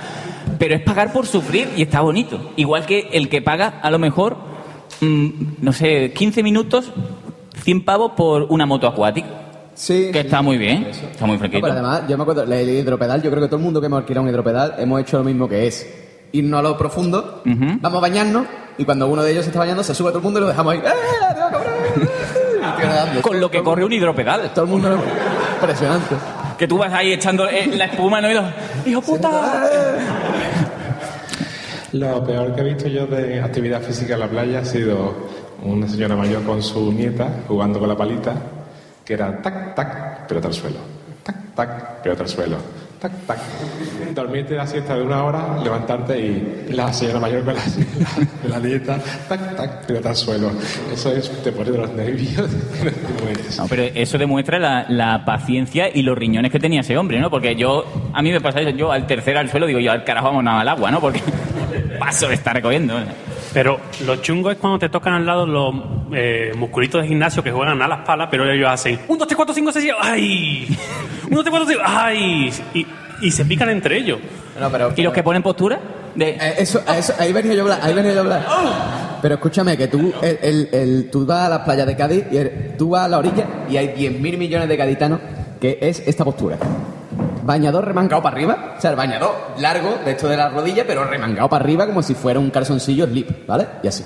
[0.60, 2.52] Pero es pagar por sufrir y está bonito.
[2.56, 4.38] Igual que el que paga, a lo mejor,
[5.02, 5.30] mm,
[5.62, 6.92] no sé, 15 minutos,
[7.64, 9.28] 100 pavos por una moto acuática.
[9.74, 10.10] Sí.
[10.14, 11.62] Que está muy bien, está muy No, fresquito.
[11.64, 13.88] pero además, yo me acuerdo, el el hidropedal, yo creo que todo el mundo que
[13.88, 15.86] hemos alquilado un hidropedal hemos hecho lo mismo que es
[16.32, 18.46] irnos a lo profundo, vamos a bañarnos
[18.78, 20.48] y cuando uno de ellos se está bañando se sube todo el mundo y lo
[20.48, 20.80] dejamos ahí.
[20.80, 21.62] ¡Eh, cabrón!
[22.82, 23.22] El nadando.
[23.22, 24.52] Con lo que corre un hidropedal.
[24.54, 25.00] Todo el mundo lo-
[25.62, 26.16] impresionante.
[26.58, 28.30] Que tú vas ahí echando eh, la espuma, ¿no?
[28.32, 28.46] Y los,
[28.86, 29.68] ¡Hijo puta!
[31.94, 35.14] Lo peor que he visto yo de actividad física en la playa ha sido
[35.66, 38.34] una señora mayor con su nieta jugando con la palita,
[39.04, 40.78] que era tac, tac, pelota al suelo.
[41.24, 42.58] Tac, tac, pelota al suelo.
[43.00, 43.40] Tac, tac.
[44.14, 48.60] Dormirte la siesta de una hora, levantarte y la señora mayor con la, la, la
[48.60, 48.98] nieta,
[49.28, 50.52] tac, tac, pelota al suelo.
[50.94, 52.50] Eso es, te pone de los nervios.
[53.58, 57.30] No, pero eso demuestra la, la paciencia y los riñones que tenía ese hombre, ¿no?
[57.30, 60.04] Porque yo, a mí me pasa eso, yo al tercer al suelo digo, yo al
[60.04, 61.02] carajo vamos al agua, ¿no?
[61.02, 61.22] Porque
[62.00, 62.96] paso de estar recogiendo.
[63.56, 65.74] Pero lo chungo es cuando te tocan al lado los
[66.14, 69.36] eh, musculitos de gimnasio que juegan a las palas, pero ellos hacen 1, 2, 3,
[69.38, 70.68] 4, 5, 6, ¡ay!
[71.28, 72.54] 1, 2, 3, 4, 5, ¡ay!
[72.74, 72.86] Y,
[73.22, 74.20] y se pican entre ellos.
[75.00, 75.80] ¿Y los que ponen postura?
[76.16, 76.32] De...
[76.32, 78.46] Eh, eso, a eso- ahí venía yo a hablar, ahí venía yo a hablar.
[79.22, 82.36] Pero escúchame, que tú, el, el- el- tú vas a las playas de Cádiz y
[82.38, 85.20] el- tú vas a la orilla y hay 10.000 millones de gaditanos
[85.62, 86.58] que es esta postura.
[87.46, 91.06] Bañador remangado para arriba, o sea, el bañador largo, de esto de la rodilla, pero
[91.06, 93.68] remangado para arriba como si fuera un calzoncillo slip, ¿vale?
[93.84, 94.04] Y así.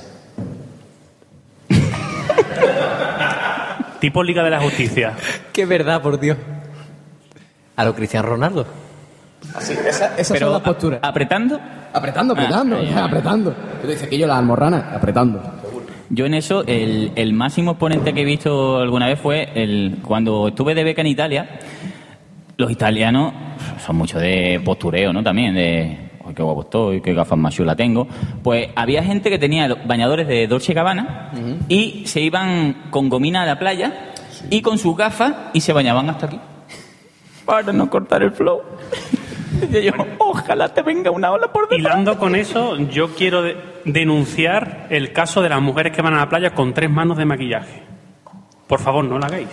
[4.02, 5.14] Tipo Liga de la Justicia.
[5.54, 6.38] Qué verdad, por Dios.
[7.76, 8.66] A lo Cristiano Ronaldo.
[9.56, 11.00] Así, esa, son las posturas.
[11.02, 11.60] ¿Apretando?
[11.94, 13.06] Apretando, apretando, Ah, o sea, ya.
[13.06, 13.52] apretando.
[13.52, 15.42] Yo te dice que yo la almorrana, apretando.
[16.10, 20.50] Yo en eso, el, el máximo exponente que he visto alguna vez fue el cuando
[20.50, 21.60] estuve de beca en Italia.
[22.60, 23.34] Los italianos
[23.86, 25.24] son mucho de postureo, ¿no?
[25.24, 25.98] También de,
[26.28, 28.06] "Ay, qué guapo estoy, qué gafas más chulas tengo.
[28.44, 31.32] Pues había gente que tenía bañadores de Dolce Gabbana
[31.70, 34.12] y se iban con gomina a la playa
[34.50, 36.38] y con sus gafas y se bañaban hasta aquí.
[37.46, 38.62] Para no cortar el flow.
[39.74, 41.80] Y yo, ojalá te venga una ola por detrás.
[41.80, 46.18] Hilando con eso, yo quiero de- denunciar el caso de las mujeres que van a
[46.18, 47.84] la playa con tres manos de maquillaje.
[48.68, 49.48] Por favor, no lo hagáis.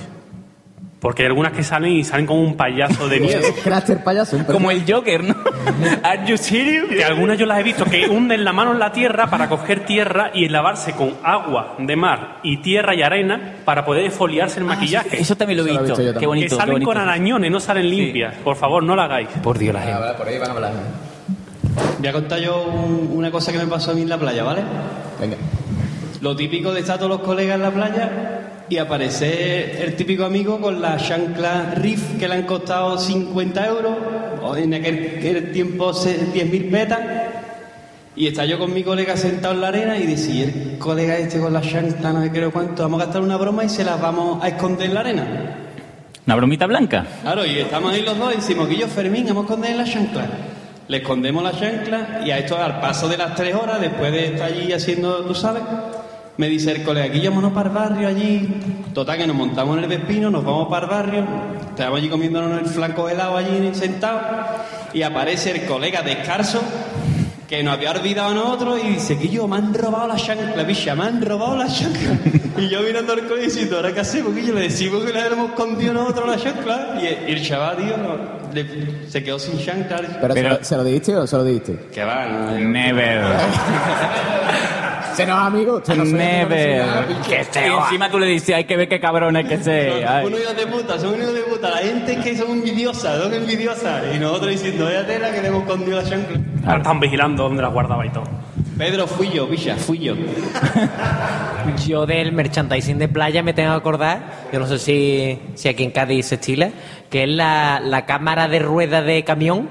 [0.99, 3.43] Porque hay algunas que salen y salen como un payaso de miedo.
[3.63, 4.39] Cráter payaso.
[4.47, 5.35] Como el Joker, ¿no?
[6.03, 6.89] Are you serious?
[6.89, 9.85] Que algunas yo las he visto que hunden la mano en la tierra para coger
[9.85, 14.65] tierra y lavarse con agua de mar y tierra y arena para poder esfoliarse el
[14.65, 15.21] maquillaje.
[15.21, 16.19] Eso también lo he Eso lo he visto.
[16.21, 16.91] Qué bonito, que qué salen bonito.
[16.91, 18.35] con arañones, no salen limpias.
[18.43, 19.29] Por favor, no lo hagáis.
[19.43, 19.99] Por Dios, la gente.
[20.03, 20.73] Ah, por ahí van a hablar.
[21.99, 24.43] Voy a contar yo un- una cosa que me pasó a mí en la playa,
[24.45, 24.63] ¿vale?
[25.21, 25.37] Venga.
[26.23, 28.11] Lo típico de estar todos los colegas en la playa
[28.69, 33.93] y aparece el típico amigo con la chancla Riff que le han costado 50 euros,
[34.43, 37.01] o en aquel, tiempo se- 10.000 petas.
[38.17, 41.19] Y está yo con mi colega sentado en la arena y dice, "Y el colega
[41.19, 44.01] este con la chancla, no sé cuánto, vamos a gastar una broma y se las
[44.01, 45.27] vamos a esconder en la arena.
[46.27, 47.07] ¿Una bromita blanca?
[47.23, 50.27] Claro, y estamos ahí los dos y decimos, Guillo Fermín, vamos a esconder la chancla.
[50.89, 54.27] Le escondemos la chancla y a esto al paso de las tres horas, después de
[54.29, 55.63] estar allí haciendo, tú sabes,
[56.39, 58.49] me dice el colega, Guillo, vámonos para el barrio allí.
[58.93, 61.25] Total, que nos montamos en el Vespino, nos vamos para el barrio,
[61.71, 64.23] estamos allí comiéndonos el flanco helado allí sentados
[64.93, 66.63] y aparece el colega descalzo
[67.49, 70.95] que nos había olvidado a nosotros y dice, Guillo, me han robado la chancla, bicha,
[70.97, 72.17] me han robado la chancla.
[72.59, 74.35] Y yo mirando al colegio diciendo, ¿ahora qué hacemos?
[74.35, 76.99] Guillo, le decimos que le hemos escondido nosotros la chancla.
[77.03, 78.17] Y el, y el chaval, tío, no,
[78.55, 80.01] le- se quedó sin chancla.
[80.23, 81.79] ¿Pero, se, lo, se lo dijiste o se lo dijiste?
[81.93, 83.23] Que va, no, Never.
[85.17, 85.77] Se nos amigo.
[85.77, 86.85] usted no sabe Never.
[87.27, 90.03] qué Y encima tú le dices, hay que ver qué cabrones que sé.
[90.05, 91.71] Son unos hijos de puta, son unos de puta.
[91.71, 94.03] La gente es que son envidiosas, son envidiosas.
[94.15, 96.39] Y nosotros diciendo, vaya tela que le hemos escondido la chancla.
[96.65, 98.25] Ahora están vigilando dónde las guardaba y todo.
[98.77, 100.15] Pedro, fui yo, bicha, fui yo.
[101.87, 104.21] Yo del merchandising de playa me tengo que acordar,
[104.53, 106.71] yo no sé si, si aquí en Cádiz se estila,
[107.11, 109.69] que es la, la cámara de rueda de camión.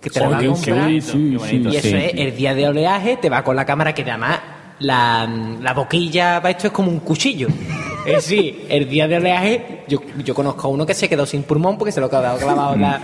[0.00, 0.74] Que te la Joder, va a comprar.
[0.76, 1.18] qué bonito,
[1.70, 2.20] y eso sí, es sí.
[2.20, 4.38] el día de oleaje, te va con la cámara que además
[4.80, 5.28] la,
[5.60, 7.48] la boquilla para esto es como un cuchillo.
[8.06, 11.42] Es decir, el día de oleaje, yo, yo conozco a uno que se quedó sin
[11.42, 13.00] pulmón porque se lo ha quedado clavado la.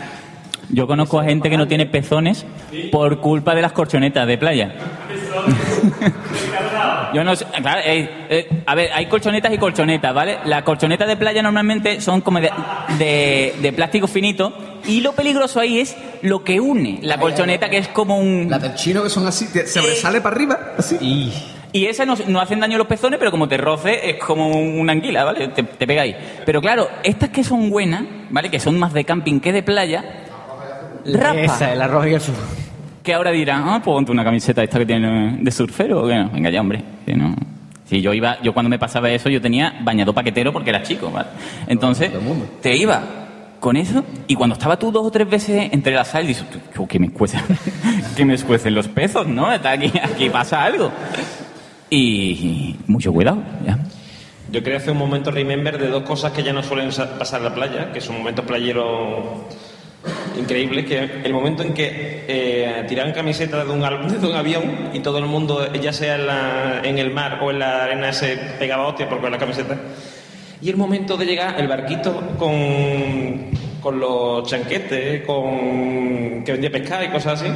[0.73, 2.47] Yo conozco a gente que no tiene pezones
[2.93, 4.73] por culpa de las corchonetas de playa.
[7.13, 10.39] Yo no sé, claro, eh, eh, a ver, hay colchonetas y colchonetas, ¿vale?
[10.45, 12.51] Las colchonetas de playa normalmente son como de,
[12.99, 14.53] de- de plástico finito
[14.87, 18.47] y lo peligroso ahí es lo que une la colchoneta, que es como un...
[18.49, 20.97] La del chino que son así, te- sobresale para arriba, así.
[21.01, 21.33] Y
[21.73, 24.93] esas no, no hacen daño a los pezones, pero como te roce es como una
[24.93, 25.49] anguila, ¿vale?
[25.49, 26.17] Te, te pega ahí.
[26.45, 28.51] Pero claro, estas que son buenas, ¿vale?
[28.51, 30.05] Que son más de camping que de playa,
[31.05, 31.41] rapa.
[31.41, 32.39] Esa, el arroz y el zumo.
[33.03, 36.27] Que ahora dirán, ah, pues ponte una camiseta esta que tiene de surfero o qué.
[36.33, 36.83] Venga ya, hombre.
[37.07, 37.35] Que no.
[37.87, 41.11] Sí, yo iba, yo cuando me pasaba eso, yo tenía bañado paquetero porque era chico,
[41.11, 41.29] ¿vale?
[41.67, 42.11] Entonces,
[42.61, 43.03] te iba
[43.59, 46.87] con eso y cuando estaba tú dos o tres veces entre la sal, dices, "Tú,
[46.87, 47.41] que me escuecen,
[48.17, 49.53] que me escuecen los pezos, ¿no?
[49.53, 50.93] Está aquí, aquí pasa algo.
[51.91, 53.79] Y mucho cuidado, ya.
[54.53, 57.39] Yo quería hacer un momento remember de dos cosas que ya no suelen sa- pasar
[57.41, 59.25] en la playa, que son momentos playeros
[60.39, 65.19] increíbles, que el momento en que eh, tiran camisetas de un, de avión y todo
[65.19, 68.87] el mundo, ya sea en, la- en el mar o en la arena, se pegaba
[68.89, 69.77] hostia por con la camiseta.
[70.63, 77.05] Y el momento de llegar, el barquito con, con los chanquetes, con que vendía pescado
[77.05, 77.51] y cosas así,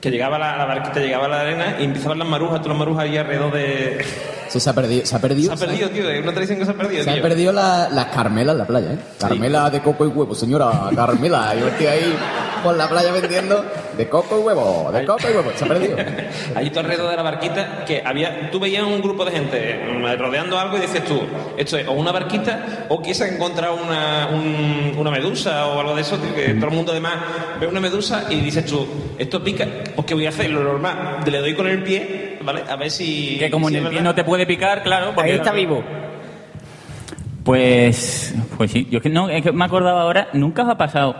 [0.00, 2.78] que llegaba la, la barquita, llegaba a la arena y empezaban las marujas, todas las
[2.78, 4.04] marujas ahí alrededor de...
[4.48, 5.04] Sí, se ha perdido.
[5.06, 7.10] Se ha perdido, Se ha perdido, tío, es una tradición que se ha perdido, Se
[7.10, 7.16] tío.
[7.16, 8.98] han perdido la- las carmelas en la playa, ¿eh?
[9.18, 11.54] Carmela de coco y huevo, señora Carmela.
[11.54, 12.14] Yo estoy ahí
[12.62, 13.64] por la playa vendiendo
[13.96, 15.50] de coco y huevo, de coco y huevo.
[15.54, 15.96] Se ha perdido.
[16.54, 20.18] Allí tú alrededor de la barquita, que había, tú veías un grupo de gente mm,
[20.18, 21.20] rodeando algo y dices tú,
[21.56, 25.80] esto es o una barquita o que se ha encontrado una, un- una medusa o
[25.80, 27.14] algo de eso, tío, que todo el mundo además
[27.60, 28.86] ve una medusa y dices tú,
[29.18, 30.50] esto pica, pues ¿qué voy a hacer?
[30.50, 32.62] Lo normal, le doy con el pie, ¿vale?
[32.68, 33.36] A ver si...
[33.38, 35.12] Que como si en el pie no te puede picar, claro.
[35.14, 35.82] porque- Ahí está vivo.
[37.44, 40.76] Pues, pues sí, yo es que no, es que me acordaba ahora, nunca os ha
[40.76, 41.16] pasado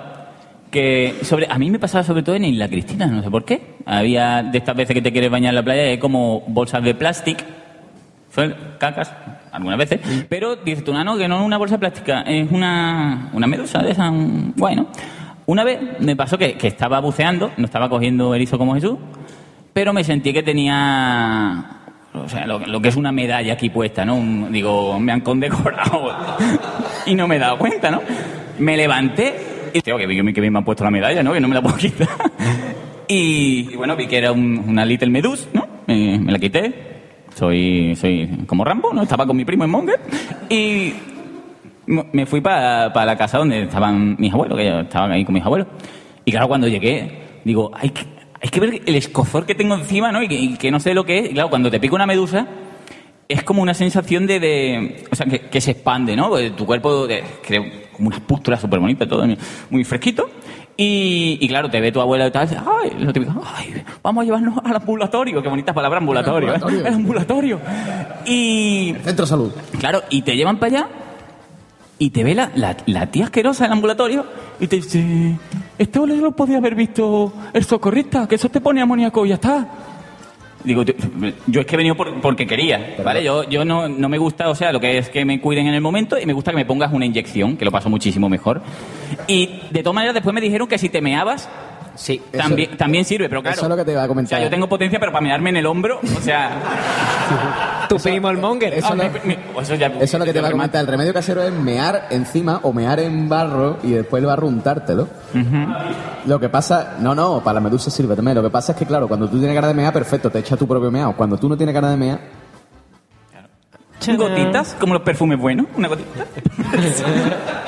[0.71, 3.77] que sobre, a mí me pasaba sobre todo en Isla Cristina, no sé por qué.
[3.87, 6.95] Había de estas veces que te quieres bañar en la playa hay como bolsas de
[6.95, 7.41] plástico,
[8.35, 9.11] son cacas,
[9.51, 13.31] algunas veces, pero dices tú, no, no, que no es una bolsa plástica, es una,
[13.33, 14.89] una medusa de esas, un- bueno.
[15.47, 18.99] Una vez me pasó que, que estaba buceando, no estaba cogiendo erizo como Jesús,
[19.79, 21.65] pero me sentí que tenía
[22.13, 24.17] o sea, lo, que es una medalla aquí puesta, ¿no?
[24.17, 26.11] Un- digo, me han condecorado
[27.07, 28.01] y no me he dado cuenta, ¿no?
[28.59, 29.37] Me levanté
[29.73, 31.33] y, tío, que, que bien me han puesto la medalla, ¿no?
[31.33, 32.09] Que no me la puedo quitar.
[33.07, 35.65] Y, bueno, vi que era un- una Little Meduse, ¿no?
[35.87, 36.75] Me, la quité.
[37.37, 39.05] Soy, soy como Rambo, ¿no?
[39.05, 40.01] Estaba con mi primo en Monger
[40.51, 40.93] y
[41.87, 45.45] me fui para la casa donde estaban mis abuelos, que yo estaban ahí con mis
[45.45, 45.69] abuelos.
[46.25, 47.13] Y claro, cuando llegué,
[47.45, 50.23] digo, hay que, hay que ver el escozor que tengo encima, ¿no?
[50.23, 51.31] Y que, y que no sé lo que es.
[51.31, 52.47] Y claro, cuando te pica una medusa,
[53.29, 54.41] es como una sensación de...
[54.41, 56.29] de- o sea, que, que se expande, ¿no?
[56.31, 57.63] Porque Tu cuerpo de- crea
[57.93, 59.27] como unas pústulas súper bonitas, todo
[59.71, 60.31] muy fresquito.
[60.81, 64.25] Y, y claro, te ve tu abuela y tal, ay, lo típico, ay, vamos a
[64.25, 66.55] llevarnos al ambulatorio, qué bonitas palabras, ambulatorio, ¿eh?
[66.55, 66.87] ambulatorio.
[66.87, 67.61] El ambulatorio.
[68.25, 68.95] Y...
[69.03, 69.53] Centro de salud.
[69.81, 70.89] Claro, y te llevan para allá
[71.99, 74.25] y te ve la, la, la tía asquerosa del ambulatorio
[74.61, 75.37] y te dice,
[75.79, 79.35] este ole lo podía haber visto el socorrista, que eso te pone amoníaco y ya
[79.37, 79.69] está.
[80.65, 80.83] Digo,
[81.47, 83.23] yo es que he venido por- porque quería, ¿vale?
[83.23, 85.75] Yo, yo no, no me gusta, o sea, lo que es que me cuiden en
[85.75, 88.61] el momento y me gusta que me pongas una inyección, que lo paso muchísimo mejor.
[89.29, 91.49] Y de todas maneras, después me dijeron que si te meabas,
[91.99, 93.57] sí, también, también sirve, pero claro.
[93.57, 94.39] Eso es lo que te iba a O comentar.
[94.39, 96.51] sea, yo tengo potencia, pero para mearme en el hombro, o sea.
[97.89, 98.75] tu primo el monger.
[98.75, 100.81] Eso, Ah, no- mi- mi- eso ya- eso es lo que te iba a comentar.
[100.81, 105.09] El remedio casero es mear encima o mear en barro y después el barro untártelo.
[106.27, 108.35] Lo que pasa, no, no, para la medusa sirve también.
[108.37, 110.57] Lo que pasa es que, claro, cuando tú tienes ganas de mear, perfecto, te echa
[110.57, 111.15] tu propio meado.
[111.17, 112.21] Cuando tú no tienes ganas de mear,
[114.17, 116.25] Gotitas, como los perfumes buenos, una gotita.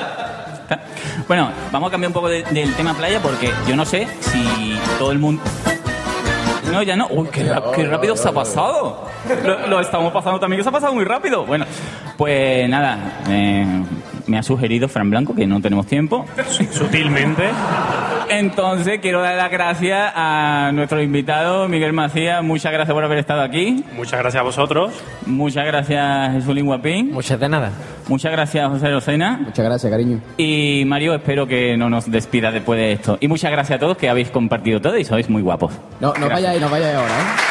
[1.27, 4.77] Bueno, vamos a cambiar un poco de- del tema playa porque yo no sé si
[4.97, 5.41] todo el mundo...
[6.71, 7.07] No, ya no.
[7.09, 7.45] Uy, qué,
[7.75, 9.05] qué rápido se ha pasado.
[9.43, 11.45] Lo, lo estamos pasando también, que se ha pasado muy rápido.
[11.45, 11.65] Bueno,
[12.17, 12.97] pues nada,
[13.29, 13.65] eh,
[14.31, 16.25] me ha sugerido Fran Blanco que no tenemos tiempo.
[16.71, 17.49] Sutilmente.
[18.29, 22.41] Entonces quiero dar las gracias a nuestro invitado, Miguel Macías.
[22.41, 23.83] Muchas gracias por haber estado aquí.
[23.93, 24.93] Muchas gracias a vosotros.
[25.25, 27.11] Muchas gracias, Jesús Guapín.
[27.11, 27.71] Muchas de nada.
[28.07, 29.37] Muchas gracias, José Rosena.
[29.43, 30.21] muchas gracias, cariño.
[30.37, 33.17] Y Mario, espero que no nos despida después de esto.
[33.19, 35.73] Y muchas gracias a todos que habéis compartido todo y sois muy guapos.
[35.99, 37.50] No, no vayáis, no vayáis ahora, ¿eh?